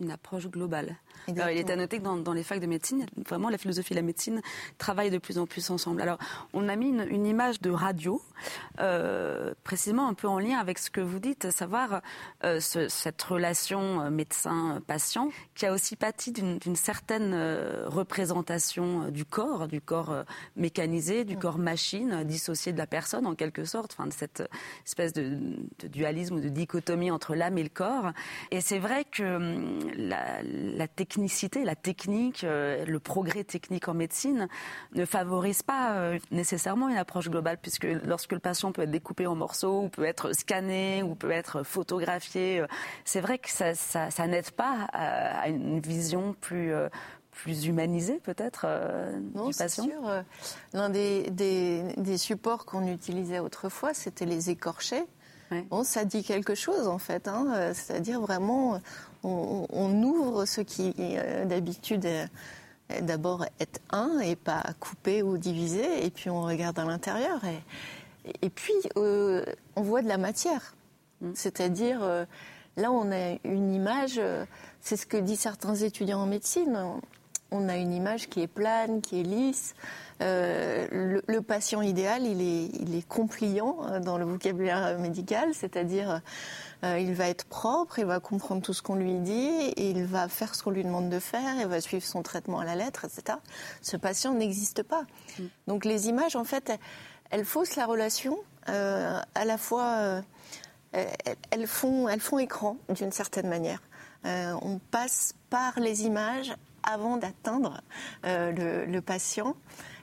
une 0.00 0.10
approche 0.10 0.48
globale. 0.48 0.96
Alors, 1.28 1.50
il 1.50 1.58
est 1.58 1.70
à 1.70 1.76
noter 1.76 1.98
que 1.98 2.02
dans, 2.02 2.32
les 2.32 2.42
facs 2.42 2.60
de 2.60 2.66
médecine, 2.66 3.06
vraiment 3.16 3.48
la 3.48 3.58
philosophie 3.58 3.92
et 3.92 3.96
la 3.96 4.02
médecine 4.02 4.40
travaillent 4.78 5.10
de 5.10 5.18
plus 5.18 5.38
en 5.38 5.46
plus 5.46 5.70
ensemble. 5.70 6.02
Alors, 6.02 6.18
on 6.52 6.68
a 6.68 6.74
mis 6.74 6.88
une, 6.88 7.26
image 7.26 7.60
de 7.60 7.70
radio, 7.70 8.20
euh, 8.80 9.54
précisément 9.62 10.08
un 10.08 10.14
peu 10.14 10.26
en 10.26 10.40
lien 10.40 10.58
avec 10.58 10.78
ce 10.78 10.90
que 10.90 11.00
vous 11.00 11.20
dites, 11.20 11.44
à 11.44 11.50
savoir 11.52 12.02
euh, 12.44 12.58
cette 12.60 13.22
relation 13.22 14.00
euh, 14.00 14.10
médecin-patient, 14.10 15.30
qui 15.54 15.66
a 15.66 15.72
aussi 15.72 15.94
pâti 15.94 16.32
d'une 16.32 16.76
certaine 16.76 17.34
représentation 17.86 19.08
du 19.10 19.24
corps, 19.24 19.68
du 19.68 19.80
corps 19.80 20.24
mécanisé, 20.56 21.24
du 21.24 21.36
corps 21.36 21.58
machine, 21.58 22.24
dissocié 22.24 22.72
de 22.72 22.78
la 22.78 22.86
personne 22.86 23.26
en 23.26 23.34
quelque 23.34 23.64
sorte, 23.64 23.94
enfin 23.96 24.08
de 24.08 24.12
cette 24.12 24.42
espèce 24.84 25.12
de, 25.12 25.38
de 25.78 25.88
dualisme 25.88 26.36
ou 26.36 26.40
de 26.40 26.48
dichotomie 26.48 27.10
entre 27.10 27.36
l'âme 27.36 27.58
et 27.58 27.62
le 27.62 27.68
corps. 27.68 28.10
Et 28.50 28.60
c'est 28.60 28.80
vrai 28.80 29.04
que 29.04 29.81
la, 29.96 30.88
technicité, 30.88 31.64
la 31.64 31.74
technique, 31.74 32.44
euh, 32.44 32.84
le 32.84 33.00
progrès 33.00 33.44
technique 33.44 33.88
en 33.88 33.94
médecine 33.94 34.48
ne 34.94 35.04
favorise 35.04 35.62
pas 35.62 35.94
euh, 35.94 36.18
nécessairement 36.30 36.88
une 36.88 36.96
approche 36.96 37.28
globale, 37.28 37.58
puisque 37.60 37.86
lorsque 38.04 38.32
le 38.32 38.38
patient 38.38 38.72
peut 38.72 38.82
être 38.82 38.90
découpé 38.90 39.26
en 39.26 39.34
morceaux, 39.34 39.82
ou 39.82 39.88
peut 39.88 40.04
être 40.04 40.32
scanné, 40.34 41.02
ou 41.02 41.14
peut 41.14 41.30
être 41.30 41.62
photographié, 41.62 42.60
euh, 42.60 42.66
c'est 43.04 43.20
vrai 43.20 43.38
que 43.38 43.50
ça, 43.50 44.26
n'aide 44.26 44.50
pas 44.50 44.88
à, 44.92 45.48
une 45.48 45.80
vision 45.80 46.34
plus 46.40 46.72
plus 47.30 47.66
humanisée 47.66 48.20
peut-être 48.22 48.66
du 49.34 49.56
patient 49.56 49.84
sûr. 49.84 50.24
L'un 50.74 50.90
des, 50.90 51.30
des, 51.30 52.18
supports 52.18 52.66
qu'on 52.66 52.86
utilisait 52.86 53.38
autrefois, 53.38 53.94
c'était 53.94 54.26
les 54.26 54.50
écorchés. 54.50 55.04
Bon, 55.70 55.82
ça 55.82 56.04
dit 56.04 56.24
quelque 56.24 56.54
chose 56.54 56.86
en 56.86 56.98
fait, 56.98 57.28
hein. 57.28 57.72
c'est-à-dire 57.74 58.20
vraiment 58.20 58.80
on, 59.22 60.02
ouvre 60.02 60.44
ce 60.44 60.60
qui 60.60 60.94
euh, 60.98 61.44
d'habitude 61.44 62.06
d'abord 63.02 63.46
est 63.60 63.80
un 63.90 64.18
et 64.18 64.36
pas 64.36 64.62
coupé 64.80 65.22
ou 65.22 65.38
divisé, 65.38 66.04
et 66.04 66.10
puis 66.10 66.30
on 66.30 66.42
regarde 66.42 66.78
à 66.78 66.84
l'intérieur 66.84 67.40
et, 68.42 68.50
puis 68.50 68.74
euh, 68.96 69.44
on 69.74 69.82
voit 69.82 70.02
de 70.02 70.08
la 70.08 70.18
matière, 70.18 70.74
mm. 71.20 71.32
c'est-à-dire 71.34 72.02
euh, 72.02 72.24
là 72.76 72.92
on 72.92 73.10
a 73.12 73.38
une 73.44 73.72
image, 73.72 74.20
c'est 74.80 74.96
ce 74.96 75.06
que 75.06 75.16
disent 75.16 75.40
certains 75.40 75.74
étudiants 75.74 76.20
en 76.20 76.26
médecine. 76.26 77.00
On 77.52 77.68
a 77.68 77.76
une 77.76 77.92
image 77.92 78.28
qui 78.28 78.42
est 78.42 78.46
plane, 78.46 79.00
qui 79.00 79.20
est 79.20 79.22
lisse. 79.22 79.74
le, 80.20 81.40
patient 81.40 81.82
idéal, 81.82 82.26
il 82.26 82.40
est, 82.40 82.70
il 82.80 82.94
est 82.94 83.06
compliant 83.06 84.00
dans 84.00 84.18
le 84.18 84.24
vocabulaire 84.24 84.98
médical, 84.98 85.50
c'est-à-dire 85.52 86.20
il 86.84 87.12
va 87.14 87.28
être 87.28 87.44
propre, 87.44 87.98
il 87.98 88.06
va 88.06 88.20
comprendre 88.20 88.62
tout 88.62 88.72
ce 88.72 88.82
qu'on 88.82 88.94
lui 88.94 89.16
dit, 89.16 89.72
et 89.76 89.90
il 89.90 90.04
va 90.04 90.28
faire 90.28 90.54
ce 90.54 90.62
qu'on 90.62 90.70
lui 90.70 90.84
demande 90.84 91.10
de 91.10 91.18
faire, 91.18 91.54
il 91.60 91.66
va 91.66 91.80
suivre 91.80 92.04
son 92.04 92.22
traitement 92.22 92.60
à 92.60 92.64
la 92.64 92.76
lettre, 92.76 93.04
etc. 93.04 93.38
Ce 93.80 93.96
patient 93.96 94.34
n'existe 94.34 94.82
pas. 94.82 95.02
Mm. 95.38 95.42
Donc 95.66 95.84
les 95.84 96.08
images, 96.08 96.36
en 96.36 96.44
fait, 96.44 96.72
elles 97.30 97.44
faussent 97.44 97.76
la 97.76 97.86
relation, 97.86 98.38
euh, 98.68 99.20
à 99.34 99.44
la 99.44 99.58
fois, 99.58 99.96
euh, 99.98 100.22
elles, 101.50 101.66
font, 101.66 102.08
elles 102.08 102.20
font 102.20 102.38
écran 102.38 102.76
d'une 102.90 103.12
certaine 103.12 103.48
manière. 103.48 103.82
Euh, 104.24 104.54
on 104.62 104.78
passe 104.78 105.34
par 105.50 105.80
les 105.80 106.04
images 106.04 106.52
avant 106.82 107.16
d'atteindre 107.16 107.80
le, 108.24 109.00
patient. 109.00 109.56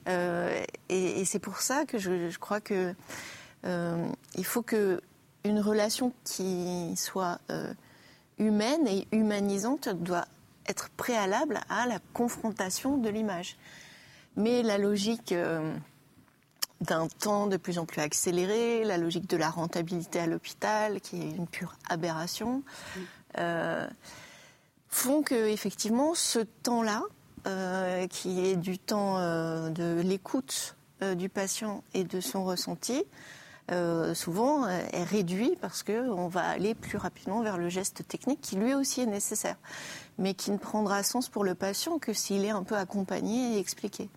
et, 0.08 1.26
c'est 1.26 1.40
pour 1.40 1.62
ça 1.62 1.86
que 1.86 1.98
je, 1.98 2.38
crois 2.38 2.62
que 2.62 2.94
il 3.64 4.46
faut 4.46 4.62
que 4.62 5.02
une 5.44 5.60
relation 5.60 6.14
qui 6.24 6.94
soit 6.96 7.40
humaine 8.38 8.88
et 8.88 9.08
humanisante 9.12 9.90
doit 9.90 10.26
être 10.68 10.90
préalable 10.92 11.60
à 11.70 11.88
la 11.88 12.00
confrontation 12.14 12.98
de 12.98 13.10
l'image. 13.10 13.58
Mais 14.36 14.64
la 14.64 14.78
logique 14.78 15.34
d'un 16.82 17.08
temps 17.08 17.48
de 17.48 17.58
plus 17.58 17.78
en 17.78 17.86
plus 17.86 18.02
accéléré, 18.02 18.84
la 18.84 18.98
logique 18.98 19.30
de 19.30 19.38
la 19.38 19.50
rentabilité 19.50 20.20
à 20.20 20.28
l'hôpital, 20.28 21.02
qui 21.02 21.22
est 21.22 21.32
une 21.32 21.48
pure 21.48 21.76
aberration, 21.90 22.64
euh, 23.38 23.88
font 24.90 25.22
que 25.22 25.48
effectivement 25.48 26.14
ce 26.14 26.40
temps-là, 26.40 27.04
euh, 27.48 28.08
qui 28.08 28.46
est 28.46 28.56
du 28.56 28.78
temps 28.78 29.18
euh, 29.18 29.70
de 29.70 30.02
l'écoute 30.02 30.76
du 31.16 31.30
patient 31.30 31.82
et 31.94 32.04
de 32.04 32.20
son 32.20 32.44
ressenti, 32.44 33.06
souvent 34.14 34.68
est 34.68 35.04
réduit 35.04 35.56
parce 35.62 35.82
qu'on 35.82 36.28
va 36.28 36.42
aller 36.42 36.76
plus 36.76 36.98
rapidement 36.98 37.42
vers 37.42 37.58
le 37.58 37.70
geste 37.70 38.06
technique 38.06 38.42
qui 38.42 38.58
lui 38.58 38.74
aussi 38.74 39.00
est 39.00 39.06
nécessaire, 39.06 39.56
mais 40.18 40.34
qui 40.34 40.52
ne 40.52 40.58
prendra 40.58 41.02
sens 41.04 41.30
pour 41.30 41.46
le 41.46 41.56
patient 41.56 42.00
que 42.00 42.12
s'il 42.12 42.44
est 42.44 42.50
un 42.50 42.64
peu 42.64 42.76
accompagné 42.76 43.56
et 43.56 43.60
expliqué. 43.60 44.10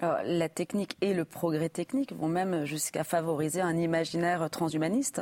La 0.00 0.48
technique 0.48 0.96
et 1.00 1.12
le 1.12 1.24
progrès 1.24 1.68
technique 1.68 2.12
vont 2.14 2.28
même 2.28 2.64
jusqu'à 2.64 3.02
favoriser 3.02 3.60
un 3.60 3.76
imaginaire 3.76 4.48
transhumaniste 4.48 5.20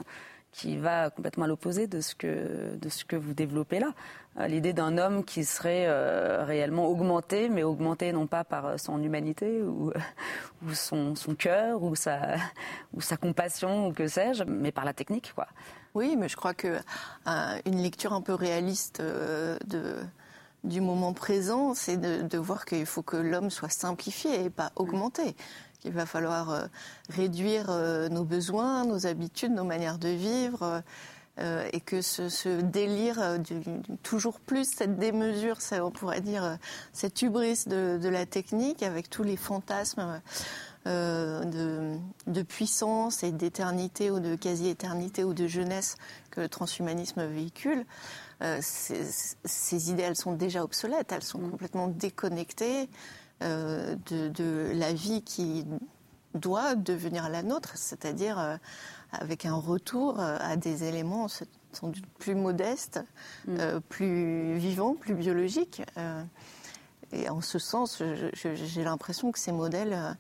qui 0.53 0.79
va 0.79 1.11
complètement 1.11 1.45
à 1.45 1.49
l'opposé 1.49 1.87
de 1.87 2.01
ce 2.01 2.15
que 2.15 2.77
de 2.77 2.89
ce 2.89 3.05
que 3.05 3.17
vous 3.17 3.35
développez 3.35 3.79
là. 3.79 3.93
Euh, 4.39 4.47
l'idée 4.47 4.73
d'un 4.73 4.99
homme 4.99 5.25
qui 5.25 5.45
serait 5.45 5.87
euh, 5.87 6.45
réellement 6.45 6.87
augmenté, 6.87 7.49
mais 7.49 7.63
augmenté 7.63 8.13
non 8.13 8.27
pas 8.27 8.45
par 8.45 8.79
son 8.79 9.03
humanité 9.03 9.63
ou, 9.63 9.93
ou 10.67 10.75
son, 10.75 11.15
son 11.15 11.35
cœur 11.35 11.83
ou 11.83 11.95
sa 11.95 12.37
ou 12.95 13.01
sa 13.01 13.17
compassion 13.17 13.89
ou 13.89 13.93
que 13.93 14.09
sais-je, 14.09 14.45
mais 14.45 14.73
par 14.73 14.85
la 14.85 14.95
technique, 14.95 15.33
quoi. 15.35 15.47
Oui, 15.95 16.17
mais 16.19 16.29
je 16.29 16.37
crois 16.37 16.55
que 16.55 16.69
euh, 17.27 17.59
une 17.65 17.83
lecture 17.83 18.13
un 18.13 18.21
peu 18.21 18.35
réaliste 18.35 19.01
de 19.01 19.97
du 20.67 20.81
moment 20.81 21.13
présent, 21.13 21.75
c'est 21.75 21.97
de, 21.97 22.39
voir 22.39 22.65
qu'il 22.65 22.87
faut 22.87 23.03
que 23.03 23.17
l'homme 23.17 23.51
soit 23.51 23.71
simplifié 23.71 24.45
et 24.45 24.51
pas 24.51 24.73
augmenté. 24.77 25.37
Qu'il 25.87 25.95
va 25.95 26.05
falloir 26.05 26.51
euh, 26.51 26.67
réduire 27.11 27.67
euh, 27.69 28.09
nos 28.09 28.25
besoins, 28.25 28.85
nos 28.85 29.07
habitudes, 29.07 29.53
nos 29.53 29.63
manières 29.63 29.99
de 29.99 30.09
vivre. 30.09 30.83
Euh, 31.39 31.69
et 31.73 31.79
que 31.79 32.03
ce, 32.03 32.61
délire 32.61 33.39
du, 33.39 33.61
toujours 34.03 34.41
plus, 34.41 34.65
cette 34.65 34.99
démesure, 34.99 35.61
ça, 35.61 35.85
on 35.85 35.93
pourrait 35.93 36.23
dire, 36.23 36.59
cette 36.93 37.23
hubris 37.23 37.67
de, 37.69 38.09
la 38.09 38.27
technique 38.27 38.83
avec 38.83 39.09
tous 39.09 39.23
les 39.23 39.37
fantasmes 39.37 40.21
de, 40.87 41.99
de, 42.27 42.43
puissance 42.43 43.23
et 43.23 43.31
d'éternité 43.31 44.11
ou 44.11 44.19
de 44.19 44.35
quasi-éternité 44.35 45.23
ou 45.23 45.35
de 45.35 45.47
jeunesse 45.47 45.99
que 46.31 46.41
le 46.41 46.49
transhumanisme 46.49 47.25
véhicule, 47.27 47.85
euh, 48.43 48.59
ces, 48.61 49.91
idées, 49.91 50.03
elles 50.03 50.17
sont 50.17 50.33
déjà 50.33 50.63
obsolètes, 50.63 51.13
elles 51.13 51.23
sont 51.23 51.39
mm. 51.39 51.51
complètement 51.51 51.89
déconnectées 51.89 52.89
euh, 53.43 53.97
de, 54.07 54.73
la 54.75 54.93
vie 54.93 55.23
qui 55.23 55.67
doit 56.35 56.75
devenir 56.75 57.29
la 57.29 57.43
nôtre, 57.43 57.73
c'est-à-dire 57.77 58.39
euh, 58.39 58.57
avec 59.13 59.45
un 59.47 59.55
retour 59.55 60.21
à 60.21 60.57
des 60.57 60.85
éléments 60.85 61.29
sans 61.29 61.89
doute 61.89 62.07
plus 62.19 62.35
modestes, 62.35 63.01
mm. 63.47 63.81
plus 63.89 64.57
vivants, 64.57 64.95
plus 64.95 65.15
biologiques. 65.15 65.83
et 67.13 67.29
en 67.29 67.41
ce 67.41 67.59
sens, 67.59 68.03
j'ai 68.33 68.85
l'impression 68.85 69.33
que 69.33 69.39
ces 69.39 69.53
modèles 69.53 70.17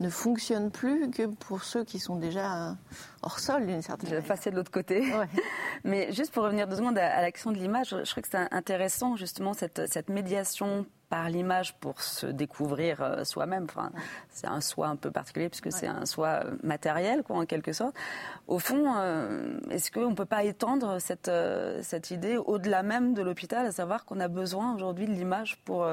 ne 0.00 0.08
fonctionne 0.08 0.70
plus 0.70 1.10
que 1.10 1.26
pour 1.26 1.62
ceux 1.62 1.84
qui 1.84 1.98
sont 1.98 2.16
déjà 2.16 2.76
hors 3.22 3.38
sol 3.38 3.66
d'une 3.66 3.82
certaine 3.82 4.10
manière. 4.10 4.24
Passer 4.24 4.50
de 4.50 4.56
l'autre 4.56 4.70
côté. 4.70 5.12
Mais 5.84 6.12
juste 6.12 6.32
pour 6.32 6.44
revenir 6.44 6.66
deux 6.66 6.76
secondes 6.76 6.98
à, 6.98 7.20
l'action 7.20 7.52
de 7.52 7.58
l'image, 7.58 7.90
je 7.90 8.10
crois 8.10 8.22
que 8.22 8.28
c'est 8.30 8.48
intéressant 8.52 9.16
justement 9.16 9.52
cette, 9.52 9.86
cette 9.92 10.08
médiation 10.08 10.86
par 11.10 11.28
l'image 11.28 11.74
pour 11.74 12.00
se 12.00 12.26
découvrir 12.26 13.02
euh, 13.02 13.24
soi-même. 13.24 13.64
Enfin, 13.64 13.90
c'est 14.30 14.46
un 14.46 14.62
soi 14.62 14.86
un 14.86 14.96
peu 14.96 15.10
particulier 15.10 15.50
puisque 15.50 15.72
c'est 15.72 15.88
un 15.88 16.06
soi 16.06 16.44
matériel, 16.62 17.22
quoi, 17.22 17.36
en 17.36 17.44
quelque 17.44 17.72
sorte. 17.72 17.94
Au 18.46 18.58
fond, 18.58 18.94
euh, 18.96 19.58
est-ce 19.70 19.90
qu'on 19.90 20.10
ne 20.10 20.14
peut 20.14 20.24
pas 20.24 20.44
étendre 20.44 21.00
cette, 21.00 21.28
euh, 21.28 21.80
cette 21.82 22.10
idée 22.10 22.38
au-delà 22.38 22.82
même 22.82 23.12
de 23.12 23.22
l'hôpital, 23.22 23.66
à 23.66 23.72
savoir 23.72 24.06
qu'on 24.06 24.20
a 24.20 24.28
besoin 24.28 24.74
aujourd'hui 24.74 25.06
de 25.06 25.12
l'image 25.12 25.58
pour 25.64 25.86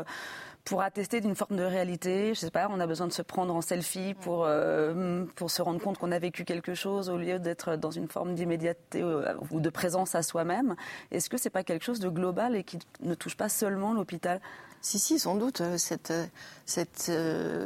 pour 0.68 0.82
attester 0.82 1.22
d'une 1.22 1.36
forme 1.36 1.56
de 1.56 1.64
réalité? 1.64 2.34
Je 2.34 2.42
sais 2.42 2.52
pas, 2.52 2.68
on 2.70 2.82
a 2.82 2.88
besoin 2.88 3.08
de 3.08 3.14
se 3.14 3.22
prendre 3.22 3.56
en 3.56 3.62
selfie 3.62 4.14
pour, 4.16 4.44
euh, 4.46 5.24
pour 5.36 5.50
se 5.50 5.62
rendre 5.62 5.82
compte 5.82 5.98
qu'on 5.98 6.12
a 6.12 6.20
vécu 6.20 6.44
quelque 6.44 6.74
chose 6.74 7.10
au 7.10 7.18
lieu 7.18 7.40
d'être 7.40 7.78
dans 7.78 7.92
une 7.92 8.10
forme 8.10 8.36
d'immédiateté 8.36 9.02
euh, 9.02 9.34
ou 9.52 9.62
de 9.62 9.70
présence 9.70 10.14
à 10.14 10.24
soi-même. 10.24 10.76
Est-ce 11.12 11.30
que 11.30 11.38
c'est 11.38 11.50
pas 11.50 11.64
quelque 11.64 11.86
chose 11.86 12.02
de 12.02 12.10
global 12.10 12.56
et 12.56 12.66
qui 12.66 12.80
ne 13.00 13.16
touche 13.16 13.38
pas 13.38 13.48
seulement 13.48 13.94
l'hôpital? 13.94 14.42
Si, 14.88 15.00
si, 15.00 15.20
sans 15.20 15.36
doute. 15.36 15.62
Euh, 15.62 15.78
cette, 15.78 16.14
cette, 16.66 17.12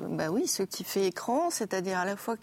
bah 0.09 0.29
oui, 0.31 0.47
ce 0.47 0.63
qui 0.63 0.83
fait 0.83 1.05
écran, 1.05 1.49
c'est-à-dire 1.49 1.99
à 1.99 2.05
la 2.05 2.15
fois 2.15 2.35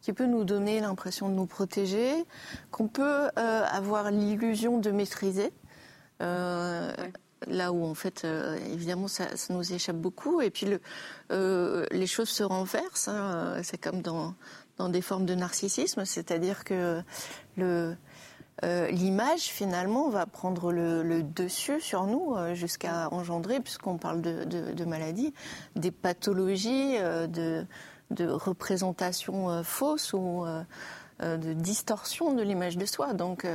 qui 0.00 0.12
peut 0.12 0.26
nous 0.26 0.44
donner 0.44 0.80
l'impression 0.80 1.28
de 1.28 1.34
nous 1.34 1.46
protéger, 1.46 2.24
qu'on 2.70 2.88
peut 2.88 3.28
avoir 3.36 4.10
l'illusion 4.10 4.78
de 4.78 4.90
maîtriser 4.90 5.52
là 7.48 7.72
où 7.72 7.84
en 7.84 7.94
fait 7.94 8.24
euh, 8.24 8.56
évidemment 8.72 9.08
ça, 9.08 9.26
nous 9.50 9.72
échappe 9.72 9.96
beaucoup 9.96 10.40
et 10.40 10.50
puis 10.50 10.66
le, 10.66 10.80
euh, 11.30 11.86
les 11.90 12.06
choses 12.06 12.28
se 12.28 12.42
renversent 12.42 13.08
hein. 13.08 13.60
c'est 13.62 13.78
comme 13.78 14.02
dans, 14.02 14.34
dans 14.78 14.88
des 14.88 15.02
formes 15.02 15.26
de 15.26 15.34
narcissisme 15.34 16.04
c'est-à-dire 16.04 16.64
que 16.64 17.02
le 17.56 17.96
euh, 18.64 18.88
l'image 18.88 19.42
finalement 19.42 20.08
va 20.10 20.26
prendre 20.26 20.72
le, 20.72 21.22
dessus 21.22 21.80
sur 21.80 22.04
nous 22.06 22.36
jusqu'à 22.54 23.08
engendrer 23.10 23.60
puisqu'on 23.60 23.96
parle 23.96 24.20
de, 24.20 24.44
de, 24.44 24.72
de, 24.72 24.84
maladies 24.84 25.32
des 25.74 25.90
pathologies 25.90 26.98
de, 26.98 27.64
de 28.10 28.28
représentations 28.28 29.64
fausses 29.64 30.12
ou 30.12 30.44
de 31.20 31.52
distorsion 31.54 32.34
de 32.34 32.42
l'image 32.42 32.76
de 32.76 32.84
soi. 32.84 33.14
Donc 33.14 33.46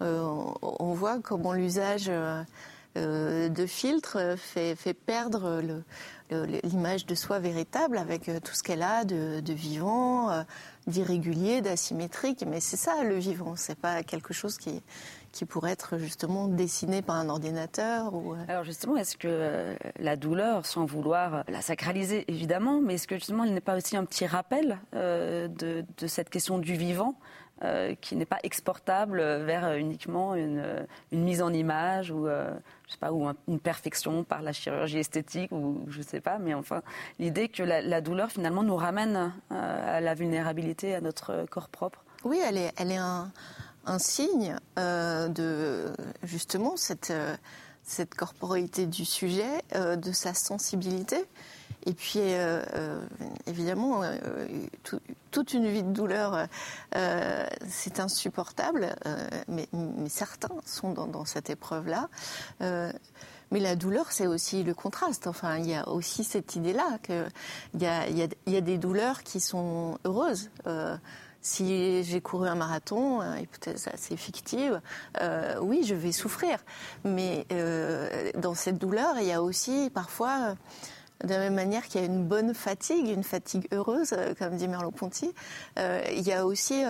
on 0.00 0.94
voit 0.94 1.18
comment 1.20 1.52
l'usage 1.52 2.06
euh, 2.08 2.42
de 2.96 3.66
filtre 3.66 4.36
fait, 4.36 4.74
fait 4.74 4.94
perdre 4.94 5.62
l'image 6.64 7.06
de 7.06 7.14
soi 7.14 7.38
véritable 7.38 7.98
avec 7.98 8.28
euh, 8.28 8.40
tout 8.40 8.54
ce 8.54 8.62
qu'elle 8.62 8.82
a 8.82 9.04
de, 9.04 9.52
vivant, 9.52 10.30
euh, 10.30 10.42
d'irrégulier, 10.86 11.60
d'asymétrique. 11.60 12.44
Mais 12.46 12.60
c'est 12.60 12.76
ça 12.76 13.02
le 13.04 13.16
vivant, 13.16 13.54
c'est 13.56 13.78
pas 13.78 14.02
quelque 14.02 14.32
chose 14.32 14.58
qui, 14.58 14.82
pourrait 15.48 15.72
être 15.72 15.98
justement 15.98 16.46
dessiné 16.46 17.02
par 17.02 17.16
un 17.16 17.28
ordinateur 17.28 18.14
ou... 18.14 18.36
Alors 18.48 18.64
justement, 18.64 18.96
est-ce 18.96 19.16
que 19.16 19.74
la 19.98 20.14
douleur, 20.16 20.66
sans 20.66 20.84
vouloir 20.84 21.42
la 21.48 21.62
sacraliser 21.62 22.24
évidemment, 22.28 22.80
mais 22.80 22.94
est-ce 22.94 23.08
que 23.08 23.16
justement 23.16 23.44
elle 23.44 23.54
n'est 23.54 23.60
pas 23.60 23.76
aussi 23.76 23.96
un 23.96 24.04
petit 24.04 24.26
rappel 24.26 24.78
de, 24.92 25.84
cette 26.06 26.30
question 26.30 26.58
du 26.58 26.74
vivant? 26.74 27.16
euh, 27.16 27.41
qui 28.00 28.16
n'est 28.16 28.26
pas 28.26 28.38
exportable 28.42 29.20
vers 29.20 29.64
euh, 29.64 29.76
uniquement 29.76 30.34
une, 30.34 30.58
euh, 30.58 30.82
une, 31.12 31.22
mise 31.22 31.42
en 31.42 31.52
image 31.52 32.10
ou, 32.10 32.26
je 32.26 32.92
sais 32.92 32.98
pas, 32.98 33.12
ou 33.12 33.28
une 33.48 33.60
perfection 33.60 34.24
par 34.24 34.42
la 34.42 34.52
chirurgie 34.52 34.98
esthétique 34.98 35.52
ou 35.52 35.84
je 35.88 36.02
sais 36.02 36.20
pas, 36.20 36.38
mais 36.38 36.54
enfin 36.54 36.82
l'idée 37.18 37.48
que 37.48 37.62
la, 37.62 38.00
douleur 38.00 38.30
finalement 38.30 38.62
nous 38.62 38.76
ramène 38.76 39.32
à 39.50 40.00
la 40.00 40.14
vulnérabilité 40.14 40.94
à 40.94 41.00
notre 41.00 41.46
corps 41.50 41.68
propre. 41.68 42.04
Oui, 42.24 42.40
elle 42.44 42.56
est, 42.56 42.72
elle 42.76 42.90
est 42.90 42.96
un, 42.96 43.30
un 43.86 43.98
signe 43.98 44.56
de 44.76 45.92
justement 46.22 46.76
cette 46.76 47.12
cette 47.84 48.14
corporalité 48.14 48.86
du 48.86 49.04
sujet, 49.04 49.62
de 49.74 50.12
sa 50.12 50.34
sensibilité. 50.34 51.26
Et 51.84 51.94
puis, 51.94 52.20
euh, 52.20 52.62
euh, 52.74 53.00
évidemment, 53.46 54.02
euh, 54.02 54.16
toute 55.32 55.54
une 55.54 55.66
vie 55.66 55.82
de 55.82 55.90
douleur, 55.90 56.46
c'est 57.68 57.98
insupportable, 57.98 58.94
mais, 59.48 59.68
certains 60.08 60.54
sont 60.64 60.92
dans, 60.92 61.24
cette 61.24 61.50
épreuve-là. 61.50 62.08
Mais 62.60 63.60
la 63.60 63.76
douleur, 63.76 64.12
c'est 64.12 64.26
aussi 64.26 64.62
le 64.62 64.72
contraste. 64.72 65.26
Enfin, 65.26 65.58
il 65.58 65.66
y 65.66 65.74
a 65.74 65.88
aussi 65.88 66.24
cette 66.24 66.56
idée-là 66.56 66.98
qu'il 67.02 67.26
y 67.80 67.86
a, 67.86 68.08
y, 68.08 68.22
a, 68.22 68.28
y 68.46 68.56
a, 68.56 68.60
des 68.62 68.78
douleurs 68.78 69.22
qui 69.22 69.40
sont 69.40 69.98
heureuses. 70.06 70.50
Euh, 70.66 70.96
si 71.42 72.04
j'ai 72.04 72.20
couru 72.20 72.48
un 72.48 72.54
marathon, 72.54 73.20
euh, 73.20 73.38
hypothèse 73.40 73.88
assez 73.92 74.16
fictive, 74.16 74.80
euh, 75.20 75.58
oui, 75.60 75.82
je 75.84 75.94
vais 75.94 76.12
souffrir. 76.12 76.58
Mais 77.04 77.46
euh, 77.52 78.30
dans 78.36 78.54
cette 78.54 78.78
douleur, 78.78 79.18
il 79.18 79.26
y 79.26 79.32
a 79.32 79.42
aussi 79.42 79.90
parfois, 79.92 80.54
de 81.22 81.28
la 81.28 81.38
même 81.38 81.54
manière 81.54 81.86
qu'il 81.88 82.00
y 82.00 82.04
a 82.04 82.06
une 82.06 82.24
bonne 82.24 82.54
fatigue, 82.54 83.08
une 83.08 83.24
fatigue 83.24 83.68
heureuse, 83.72 84.14
comme 84.38 84.56
dit 84.56 84.68
Merleau-Ponty, 84.68 85.32
il 85.76 86.22
y 86.22 86.32
a 86.32 86.46
aussi 86.46 86.82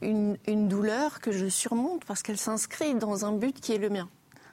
une, 0.00 0.36
une 0.46 0.68
douleur 0.68 1.20
que 1.20 1.32
je 1.32 1.46
surmonte 1.46 2.04
parce 2.04 2.22
qu'elle 2.22 2.38
s'inscrit 2.38 2.94
dans 2.94 3.24
un 3.24 3.32
but 3.32 3.60
qui 3.60 3.72
est 3.72 3.78
le 3.78 3.90
mien. 3.90 4.08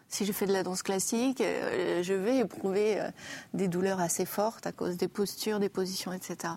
Si 0.08 0.26
je 0.26 0.32
fais 0.32 0.48
de 0.48 0.54
la 0.54 0.64
danse 0.64 0.84
classique, 0.84 1.40
je 1.40 2.14
vais 2.14 2.38
éprouver 2.38 3.00
des 3.54 3.68
douleurs 3.68 4.00
assez 4.00 4.26
fortes 4.26 4.66
à 4.66 4.72
cause 4.72 4.98
des 4.98 5.08
postures, 5.08 5.60
des 5.60 5.70
positions, 5.70 6.14
etc 6.14 6.54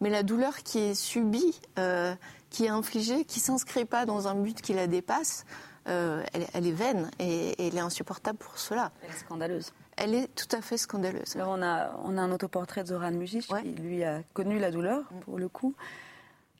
mais 0.00 0.10
la 0.10 0.22
douleur 0.22 0.62
qui 0.62 0.78
est 0.78 0.94
subie, 0.94 1.58
euh, 1.78 2.14
qui 2.48 2.64
est 2.64 2.70
infligée, 2.70 3.24
qui 3.24 3.40
s'inscrit 3.40 3.84
pas 3.84 4.06
dans 4.06 4.28
un 4.28 4.34
but 4.34 4.60
qui 4.60 4.72
la 4.72 4.86
dépasse, 4.86 5.44
euh, 5.88 6.22
elle, 6.32 6.66
est 6.66 6.72
vaine 6.72 7.10
et, 7.18 7.54
elle 7.66 7.76
est 7.76 7.80
insupportable 7.80 8.38
pour 8.38 8.58
cela. 8.58 8.92
Elle 9.02 9.10
est 9.10 9.18
scandaleuse. 9.18 9.72
Elle 10.00 10.14
est 10.14 10.34
tout 10.34 10.56
à 10.56 10.60
fait 10.60 10.76
scandaleuse. 10.76 11.36
Alors 11.36 11.54
on 11.56 11.62
a, 11.62 11.94
on 12.04 12.16
a 12.16 12.20
un 12.20 12.32
autoportrait 12.32 12.82
de 12.82 12.88
Zoran 12.88 13.12
Mujic 13.12 13.46
qui, 13.46 13.82
lui, 13.82 14.02
a 14.02 14.22
connu 14.32 14.58
la 14.58 14.70
douleur, 14.70 15.02
mm. 15.02 15.20
pour 15.20 15.38
le 15.38 15.48
coup, 15.48 15.74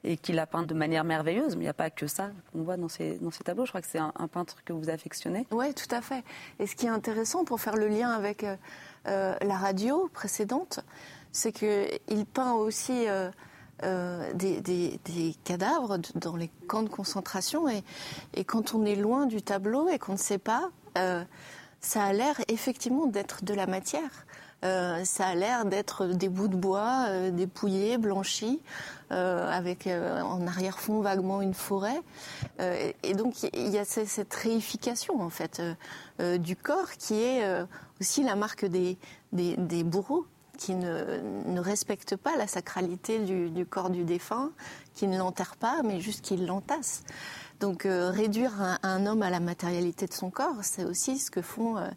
et 0.04 0.16
qui 0.16 0.32
l'a 0.32 0.46
peint 0.46 0.62
de 0.62 0.74
manière 0.74 1.04
merveilleuse, 1.04 1.56
mais 1.56 1.62
il 1.62 1.66
n'y 1.66 1.68
a 1.68 1.74
pas 1.74 1.90
que 1.90 2.06
ça 2.06 2.30
qu'on 2.52 2.62
voit 2.62 2.76
dans 2.76 2.88
ces, 2.88 3.18
dans 3.18 3.30
ces 3.30 3.42
tableaux. 3.42 3.64
Je 3.64 3.70
crois 3.70 3.80
que 3.80 3.88
c'est 3.88 3.98
un, 3.98 4.12
peintre 4.30 4.62
que 4.64 4.72
vous 4.72 4.88
affectionnez. 4.90 5.46
Oui, 5.50 5.74
tout 5.74 5.94
à 5.94 6.00
fait. 6.00 6.22
Et 6.58 6.66
ce 6.66 6.76
qui 6.76 6.86
est 6.86 6.90
intéressant, 6.90 7.44
pour 7.44 7.60
faire 7.60 7.76
le 7.76 7.88
lien 7.88 8.10
avec 8.10 8.44
euh, 8.44 9.34
la 9.40 9.56
radio 9.56 10.08
précédente, 10.12 10.80
c'est 11.32 11.52
qu'il 11.52 12.26
peint 12.32 12.52
aussi 12.52 13.08
euh, 13.08 13.30
euh, 13.82 14.32
des, 14.34 15.00
cadavres 15.44 15.98
dans 16.14 16.36
les 16.36 16.50
camps 16.68 16.82
de 16.82 16.90
concentration. 16.90 17.66
Et, 18.34 18.44
quand 18.44 18.74
on 18.74 18.84
est 18.84 18.96
loin 18.96 19.26
du 19.26 19.40
tableau 19.42 19.88
et 19.88 19.98
qu'on 19.98 20.12
ne 20.12 20.18
sait 20.18 20.38
pas, 20.38 20.70
euh, 20.98 21.24
ça 21.80 22.04
a 22.04 22.12
l'air 22.12 22.40
effectivement 22.48 23.06
d'être 23.06 23.44
de 23.44 23.54
la 23.54 23.66
matière. 23.66 24.26
ça 24.62 25.26
a 25.26 25.34
l'air 25.34 25.64
d'être 25.64 26.06
des 26.06 26.28
bouts 26.28 26.48
de 26.48 26.56
bois 26.56 27.06
dépouillés, 27.30 27.96
blanchis, 27.96 28.60
avec 29.10 29.86
en 29.88 30.46
arrière-fond 30.46 31.00
vaguement 31.00 31.40
une 31.40 31.54
forêt. 31.54 32.02
et 32.58 33.14
donc 33.14 33.42
il 33.42 33.68
y 33.68 33.78
a 33.78 33.84
cette 33.84 34.34
réification 34.34 35.20
en 35.22 35.30
fait 35.30 35.62
du 36.18 36.56
corps 36.56 36.92
qui 36.98 37.14
est 37.14 37.42
aussi 38.00 38.22
la 38.22 38.36
marque 38.36 38.66
des, 38.66 38.98
des 39.32 39.84
bourreaux 39.84 40.26
qui 40.60 40.74
ne, 40.74 41.20
ne 41.46 41.58
respecte 41.58 42.16
pas 42.16 42.36
la 42.36 42.46
sacralité 42.46 43.18
du, 43.18 43.64
corps 43.64 43.88
du 43.88 44.04
défunt, 44.04 44.50
qui 44.94 45.08
ne 45.08 45.16
l'enterre 45.16 45.56
pas, 45.56 45.80
mais 45.82 46.00
juste 46.00 46.20
qui 46.20 46.36
l'entasse. 46.36 47.02
Donc 47.60 47.84
euh, 47.84 48.10
réduire 48.10 48.52
un, 48.82 49.06
homme 49.06 49.22
à 49.22 49.28
la 49.28 49.38
matérialité 49.38 50.06
de 50.06 50.14
son 50.14 50.30
corps, 50.30 50.56
c'est 50.62 50.84
aussi 50.84 51.18
ce 51.18 51.30
que 51.30 51.42
font 51.42 51.76
euh, 51.76 51.88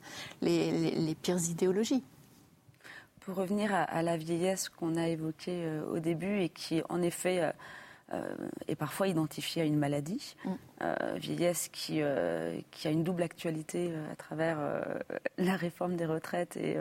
les, 0.42 1.16
pires 1.22 1.38
idéologies. 1.50 2.04
Pour 3.22 3.36
revenir 3.36 3.74
à, 3.74 4.02
la 4.04 4.18
vieillesse 4.18 4.68
qu'on 4.68 4.98
a 4.98 5.08
évoquée 5.08 5.64
euh, 5.64 5.86
au 5.90 6.00
début 6.00 6.42
et 6.42 6.50
qui, 6.50 6.82
en 6.90 7.02
effet, 7.02 7.54
est 8.68 8.76
parfois 8.76 9.08
identifiée 9.08 9.62
à 9.62 9.66
une 9.66 9.78
maladie, 9.78 10.36
mm. 10.46 10.52
vieillesse 11.16 11.70
qui, 11.70 12.02
qui 12.70 12.88
a 12.88 12.92
une 12.92 13.04
double 13.04 13.24
actualité 13.24 13.92
à 14.12 14.16
travers 14.16 14.60
la 15.40 15.56
réforme 15.56 15.96
des 15.96 16.06
retraites 16.06 16.58
et, 16.58 16.78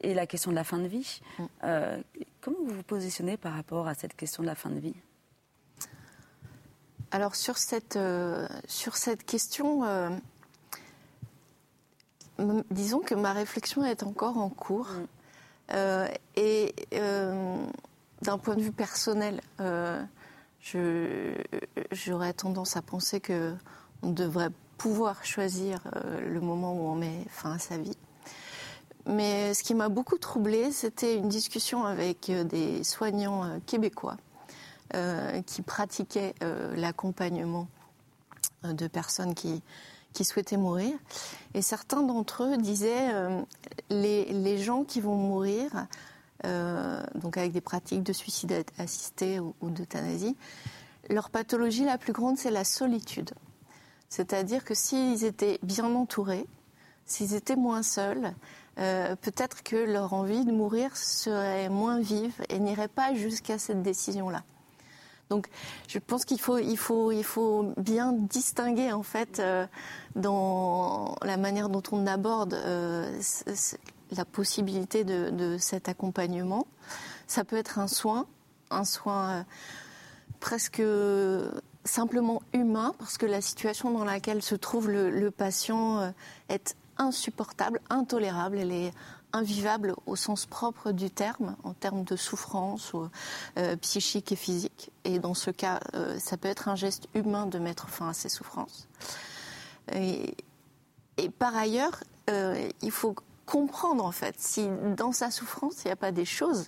et 0.00 0.14
la 0.14 0.26
question 0.26 0.52
de 0.52 0.56
la 0.56 0.64
fin 0.64 0.78
de 0.78 0.86
vie. 0.86 1.20
Mm. 1.38 1.44
Comment 2.40 2.58
vous 2.64 2.76
vous 2.76 2.82
positionnez 2.84 3.36
par 3.36 3.52
rapport 3.52 3.86
à 3.86 3.94
cette 3.94 4.14
question 4.14 4.44
de 4.44 4.48
la 4.48 4.54
fin 4.54 4.70
de 4.70 4.78
vie? 4.78 4.94
Alors 7.10 7.34
sur 7.34 7.56
cette, 7.56 7.96
euh, 7.96 8.46
sur 8.66 8.96
cette 8.96 9.24
question, 9.24 9.84
euh, 9.84 10.10
disons 12.70 13.00
que 13.00 13.14
ma 13.14 13.32
réflexion 13.32 13.84
est 13.84 14.02
encore 14.02 14.38
en 14.38 14.48
cours. 14.48 14.88
Mm. 15.68 16.06
et 16.36 16.74
d'un 18.22 18.38
point 18.38 18.54
de 18.54 18.62
vue 18.62 18.72
personnel, 18.72 19.40
j'aurais 21.90 22.32
tendance 22.34 22.76
à 22.76 22.82
penser 22.82 23.20
qu'on 23.20 24.10
devrait 24.10 24.50
pouvoir 24.78 25.24
choisir 25.24 25.80
le 26.24 26.40
moment 26.40 26.72
où 26.74 26.86
on 26.88 26.94
met 26.94 27.24
fin 27.30 27.52
à 27.54 27.58
sa 27.58 27.78
vie. 27.78 27.96
Mais 29.06 29.54
ce 29.54 29.62
qui 29.62 29.74
m'a 29.74 29.88
beaucoup 29.88 30.18
troublée, 30.18 30.72
c'était 30.72 31.16
une 31.16 31.28
discussion 31.28 31.84
avec 31.84 32.28
euh, 32.28 32.42
des 32.42 32.82
soignants 32.82 33.44
euh, 33.44 33.58
québécois 33.64 34.16
euh, 34.16 34.25
qui 35.46 35.62
pratiquaient 35.62 36.34
l'accompagnement 36.74 37.68
de 38.62 38.86
personnes 38.86 39.34
qui, 39.34 39.62
souhaitaient 40.24 40.56
mourir. 40.56 40.96
Et 41.54 41.60
certains 41.60 42.02
d'entre 42.02 42.44
eux 42.44 42.56
disaient 42.56 43.10
les, 43.90 44.24
les, 44.32 44.58
gens 44.58 44.84
qui 44.84 45.00
vont 45.00 45.16
mourir, 45.16 45.86
donc 46.44 47.36
avec 47.36 47.52
des 47.52 47.60
pratiques 47.60 48.02
de 48.02 48.12
suicide 48.12 48.64
assisté 48.78 49.40
ou, 49.40 49.54
d'euthanasie, 49.62 50.36
leur 51.10 51.30
pathologie 51.30 51.84
la 51.84 51.98
plus 51.98 52.12
grande, 52.12 52.38
c'est 52.38 52.50
la 52.50 52.64
solitude. 52.64 53.30
C'est-à-dire 54.08 54.64
que 54.64 54.74
s'ils 54.74 55.24
étaient 55.24 55.58
bien 55.62 55.84
entourés, 55.94 56.46
s'ils 57.04 57.34
étaient 57.34 57.56
moins 57.56 57.82
seuls, 57.82 58.34
euh, 58.78 59.16
peut-être 59.16 59.62
que 59.62 59.76
leur 59.76 60.12
envie 60.12 60.44
de 60.44 60.52
mourir 60.52 60.96
serait 60.96 61.68
moins 61.68 62.00
vive 62.00 62.34
et 62.48 62.58
n'irait 62.58 62.88
pas 62.88 63.14
jusqu'à 63.14 63.58
cette 63.58 63.82
décision-là. 63.82 64.42
Donc, 65.30 65.48
je 65.88 65.98
pense 65.98 66.24
qu'il 66.24 66.40
faut, 66.40 66.58
il 66.58 66.76
faut, 66.76 67.74
bien 67.76 68.12
distinguer 68.12 68.92
en 68.92 69.02
fait 69.02 69.40
euh, 69.40 69.66
dans 70.14 71.16
la 71.22 71.36
manière 71.36 71.68
dont 71.68 71.82
on 71.90 72.06
aborde 72.06 72.54
euh, 72.54 73.20
la 74.12 74.24
possibilité 74.24 75.04
de, 75.04 75.56
cet 75.58 75.88
accompagnement. 75.88 76.66
Ça 77.26 77.44
peut 77.44 77.56
être 77.56 77.78
un 77.80 77.88
soin, 77.88 78.26
un 78.70 78.84
soin 78.84 79.44
presque 80.38 80.82
simplement 81.84 82.42
humain, 82.52 82.94
parce 82.98 83.18
que 83.18 83.26
la 83.26 83.40
situation 83.40 83.90
dans 83.90 84.04
laquelle 84.04 84.42
se 84.42 84.54
trouve 84.54 84.88
le, 84.88 85.30
patient 85.30 86.12
est 86.48 86.76
insupportable, 86.98 87.80
intolérable, 87.90 88.58
invivable 89.32 89.94
au 90.06 90.16
sens 90.16 90.46
propre 90.46 90.92
du 90.92 91.10
terme, 91.10 91.56
en 91.64 91.74
termes 91.74 92.04
de 92.04 92.16
souffrance 92.16 92.92
euh, 93.58 93.76
psychique 93.76 94.32
et 94.32 94.36
physique. 94.36 94.90
Et 95.04 95.18
dans 95.18 95.34
ce 95.34 95.50
cas, 95.50 95.80
euh, 95.94 96.18
ça 96.18 96.36
peut 96.36 96.48
être 96.48 96.68
un 96.68 96.76
geste 96.76 97.08
humain 97.14 97.46
de 97.46 97.58
mettre 97.58 97.88
fin 97.88 98.08
à 98.08 98.14
ces 98.14 98.28
souffrances. 98.28 98.88
Et, 99.92 100.34
par 101.38 101.56
ailleurs, 101.56 102.02
euh, 102.30 102.68
il 102.82 102.90
faut 102.90 103.14
comprendre 103.46 104.04
en 104.04 104.10
fait 104.10 104.34
si 104.38 104.68
dans 104.96 105.12
sa 105.12 105.30
souffrance 105.30 105.84
il 105.84 105.88
n'y 105.88 105.92
a 105.92 105.96
pas 105.96 106.10
des 106.10 106.24
choses 106.24 106.66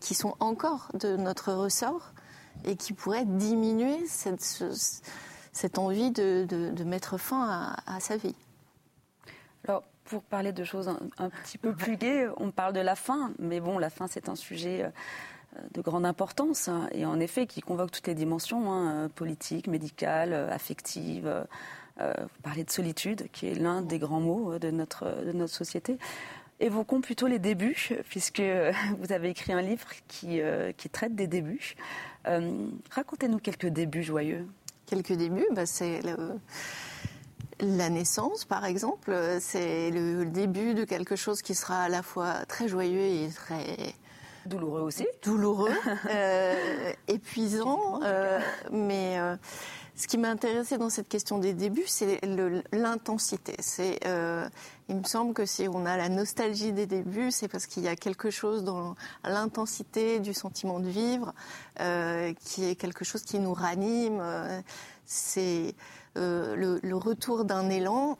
qui 0.00 0.14
sont 0.14 0.34
encore 0.38 0.88
de 0.92 1.16
notre 1.16 1.52
ressort 1.52 2.12
et 2.64 2.76
qui 2.76 2.92
pourraient 2.92 3.24
diminuer 3.24 4.06
cette, 4.06 5.78
envie 5.78 6.10
de, 6.10 6.44
de, 6.48 6.84
mettre 6.84 7.16
fin 7.16 7.74
à 7.86 8.00
sa 8.00 8.16
vie. 8.16 8.34
Alors, 9.66 9.84
pour 10.04 10.22
parler 10.22 10.52
de 10.52 10.64
choses 10.64 10.88
un, 10.88 11.30
petit 11.30 11.58
peu 11.58 11.74
plus 11.74 11.96
gaies, 11.96 12.26
on 12.36 12.50
parle 12.50 12.72
de 12.72 12.80
la 12.80 12.96
faim, 12.96 13.32
mais 13.38 13.60
bon, 13.60 13.78
la 13.78 13.90
faim, 13.90 14.06
c'est 14.08 14.28
un 14.28 14.34
sujet 14.34 14.84
euh, 14.84 15.60
de 15.72 15.80
grande 15.80 16.04
importance 16.04 16.68
hein, 16.68 16.88
et 16.92 17.04
en 17.06 17.20
effet 17.20 17.46
qui 17.46 17.60
convoque 17.60 17.90
toutes 17.90 18.06
les 18.06 18.14
dimensions 18.14 18.72
hein, 18.72 19.08
politiques, 19.14 19.66
médicales, 19.66 20.34
affectives. 20.50 21.46
Euh, 22.00 22.14
vous 22.20 22.42
parlez 22.42 22.64
de 22.64 22.70
solitude, 22.70 23.28
qui 23.32 23.46
est 23.46 23.54
l'un 23.54 23.82
des 23.82 23.98
grands 23.98 24.20
mots 24.20 24.58
de 24.58 24.70
notre, 24.70 25.24
de 25.24 25.32
notre 25.32 25.52
société. 25.52 25.98
Évoquons 26.58 27.00
plutôt 27.00 27.26
les 27.26 27.38
débuts, 27.38 27.90
puisque 28.08 28.42
vous 28.98 29.12
avez 29.12 29.30
écrit 29.30 29.52
un 29.52 29.62
livre 29.62 29.88
qui, 30.08 30.40
euh, 30.40 30.72
qui 30.72 30.88
traite 30.88 31.14
des 31.14 31.26
débuts. 31.26 31.74
Racontez-nous 32.90 33.38
quelques 33.38 33.66
débuts 33.66 34.04
joyeux. 34.04 34.46
Quelques 34.86 35.12
débuts, 35.12 35.46
bah, 35.52 35.66
c'est 35.66 36.02
le 36.02 36.38
la 37.62 37.88
naissance, 37.90 38.44
par 38.44 38.64
exemple, 38.64 39.16
c'est 39.40 39.90
le 39.90 40.24
début 40.26 40.74
de 40.74 40.84
quelque 40.84 41.16
chose 41.16 41.42
qui 41.42 41.54
sera 41.54 41.84
à 41.84 41.88
la 41.88 42.02
fois 42.02 42.44
très 42.46 42.68
joyeux 42.68 43.00
et 43.00 43.28
très 43.34 43.94
douloureux 44.46 44.82
aussi. 44.82 45.06
Douloureux, 45.22 45.70
euh, 46.10 46.92
épuisant, 47.06 48.00
euh, 48.02 48.40
mais 48.72 49.18
euh, 49.18 49.36
ce 49.94 50.08
qui 50.08 50.18
m'a 50.18 50.28
intéressé 50.28 50.78
dans 50.78 50.90
cette 50.90 51.08
question 51.08 51.38
des 51.38 51.52
débuts, 51.52 51.86
c'est 51.86 52.20
l'intensité. 52.72 53.54
C'est, 53.60 54.00
il 54.88 54.96
me 54.96 55.04
semble 55.04 55.32
que 55.32 55.46
si 55.46 55.68
on 55.68 55.86
a 55.86 55.96
la 55.96 56.08
nostalgie 56.08 56.72
des 56.72 56.86
débuts, 56.86 57.30
c'est 57.30 57.46
parce 57.46 57.66
qu'il 57.66 57.84
y 57.84 57.88
a 57.88 57.94
quelque 57.94 58.30
chose 58.30 58.64
dans 58.64 58.96
l'intensité 59.22 60.18
du 60.18 60.34
sentiment 60.34 60.80
de 60.80 60.88
vivre 60.88 61.34
qui 62.44 62.64
est 62.64 62.74
quelque 62.74 63.04
chose 63.04 63.22
qui 63.22 63.38
nous 63.38 63.52
ranime. 63.52 64.22
c'est 65.04 65.74
euh, 66.16 66.78
le, 66.82 66.96
retour 66.96 67.44
d'un 67.44 67.70
élan, 67.70 68.18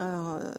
euh, 0.00 0.52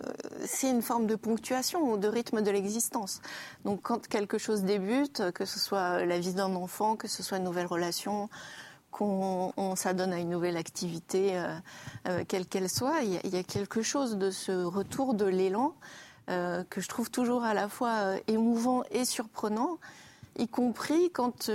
c'est 0.45 0.69
une 0.69 0.81
forme 0.81 1.05
de 1.05 1.15
ponctuation 1.15 1.91
ou 1.91 1.97
de 1.97 2.07
rythme 2.07 2.41
de 2.41 2.51
l'existence. 2.51 3.21
Donc 3.65 3.81
quand 3.83 4.07
quelque 4.07 4.37
chose 4.37 4.63
débute, 4.63 5.31
que 5.31 5.45
ce 5.45 5.59
soit 5.59 6.05
la 6.05 6.19
vie 6.19 6.33
d'un 6.33 6.55
enfant, 6.55 6.95
que 6.95 7.07
ce 7.07 7.21
soit 7.21 7.37
une 7.37 7.43
nouvelle 7.43 7.65
relation, 7.65 8.29
qu'on 8.91 9.75
s'adonne 9.75 10.13
à 10.13 10.19
une 10.19 10.29
nouvelle 10.29 10.57
activité, 10.57 11.39
euh, 12.07 12.23
quelle 12.27 12.47
qu'elle 12.47 12.69
soit, 12.69 13.01
il 13.01 13.13
y, 13.13 13.37
a, 13.37 13.43
quelque 13.43 13.83
chose 13.83 14.17
de 14.17 14.31
ce 14.31 14.63
retour 14.63 15.13
de 15.13 15.25
l'élan 15.25 15.75
que 16.27 16.81
je 16.81 16.89
trouve 16.89 17.09
toujours 17.09 17.45
à 17.45 17.53
la 17.53 17.69
fois 17.69 18.15
émouvant 18.27 18.83
et 18.91 19.05
surprenant, 19.05 19.77
y 20.37 20.49
compris 20.49 21.09
quand 21.11 21.49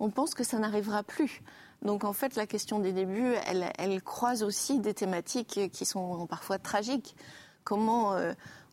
on 0.00 0.10
pense 0.10 0.34
que 0.34 0.44
ça 0.44 0.58
n'arrivera 0.58 1.02
plus. 1.02 1.42
Donc 1.82 2.04
en 2.04 2.12
fait, 2.12 2.36
la 2.36 2.46
question 2.46 2.78
des 2.78 2.92
débuts, 2.92 3.34
elle, 3.78 4.02
croise 4.02 4.42
aussi 4.42 4.80
des 4.80 4.94
thématiques 4.94 5.70
qui 5.72 5.84
sont 5.84 6.26
parfois 6.26 6.58
tragiques. 6.58 7.16
Comment 7.64 8.16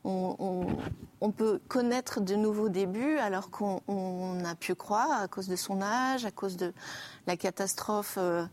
on, 0.04 1.32
peut 1.32 1.60
connaître 1.68 2.20
de 2.20 2.36
nouveaux 2.36 2.70
débuts 2.70 3.18
alors 3.18 3.50
qu'on 3.50 4.46
a 4.46 4.56
pu 4.56 4.76
croire, 4.76 5.22
à 5.22 5.28
cause 5.28 5.48
de 5.48 5.56
son 5.56 5.82
âge, 5.82 6.26
à 6.26 6.32
cause 6.32 6.58
de 6.58 6.74
la 7.28 7.38
catastrophe 7.38 8.16
euh, 8.18 8.46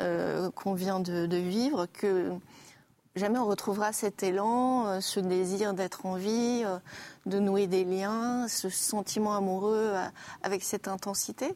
euh, 0.00 0.50
qu'on 0.50 0.74
vient 0.74 1.00
de, 1.00 1.36
vivre, 1.36 1.86
que 1.92 2.32
jamais 3.16 3.38
on 3.38 3.46
retrouvera 3.46 3.92
cet 3.92 4.22
élan, 4.22 4.86
euh, 4.86 5.00
ce 5.00 5.20
désir 5.20 5.74
d'être 5.74 6.04
en 6.06 6.16
vie, 6.16 6.64
de 7.26 7.38
nouer 7.38 7.66
des 7.66 7.84
liens, 7.84 8.46
ce 8.48 8.68
sentiment 8.68 9.34
amoureux 9.34 9.94
avec 10.42 10.62
cette 10.62 10.88
intensité. 10.88 11.54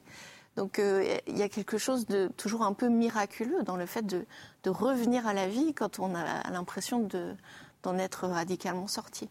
Donc 0.56 0.78
il 0.78 1.36
y 1.36 1.42
a 1.42 1.48
quelque 1.48 1.78
chose 1.78 2.06
de 2.06 2.28
toujours 2.36 2.62
un 2.62 2.74
peu 2.74 2.88
miraculeux 2.88 3.62
dans 3.64 3.76
le 3.76 3.86
fait 3.86 4.02
de, 4.02 4.24
de 4.62 4.70
revenir 4.70 5.26
à 5.26 5.34
la 5.34 5.48
vie 5.48 5.74
quand 5.74 5.98
on 5.98 6.14
a 6.14 6.48
l'impression 6.50 7.00
de 7.00 7.34
d'en 7.84 7.98
être 7.98 8.26
radicalement 8.26 8.88
sorti. 8.88 9.28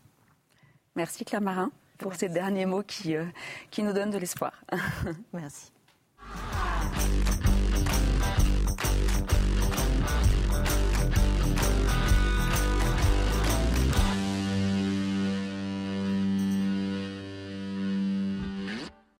Merci 0.96 1.26
Claire 1.26 1.42
Marin 1.42 1.72
pour 1.98 2.16
ces 2.16 2.30
derniers 2.30 2.66
mots 2.66 2.84
qui, 2.84 3.16
euh, 3.16 3.26
qui 3.72 3.84
nous 3.84 3.94
donnent 3.94 4.12
de 4.12 4.18
l'espoir. 4.18 4.64
Merci. 5.34 5.72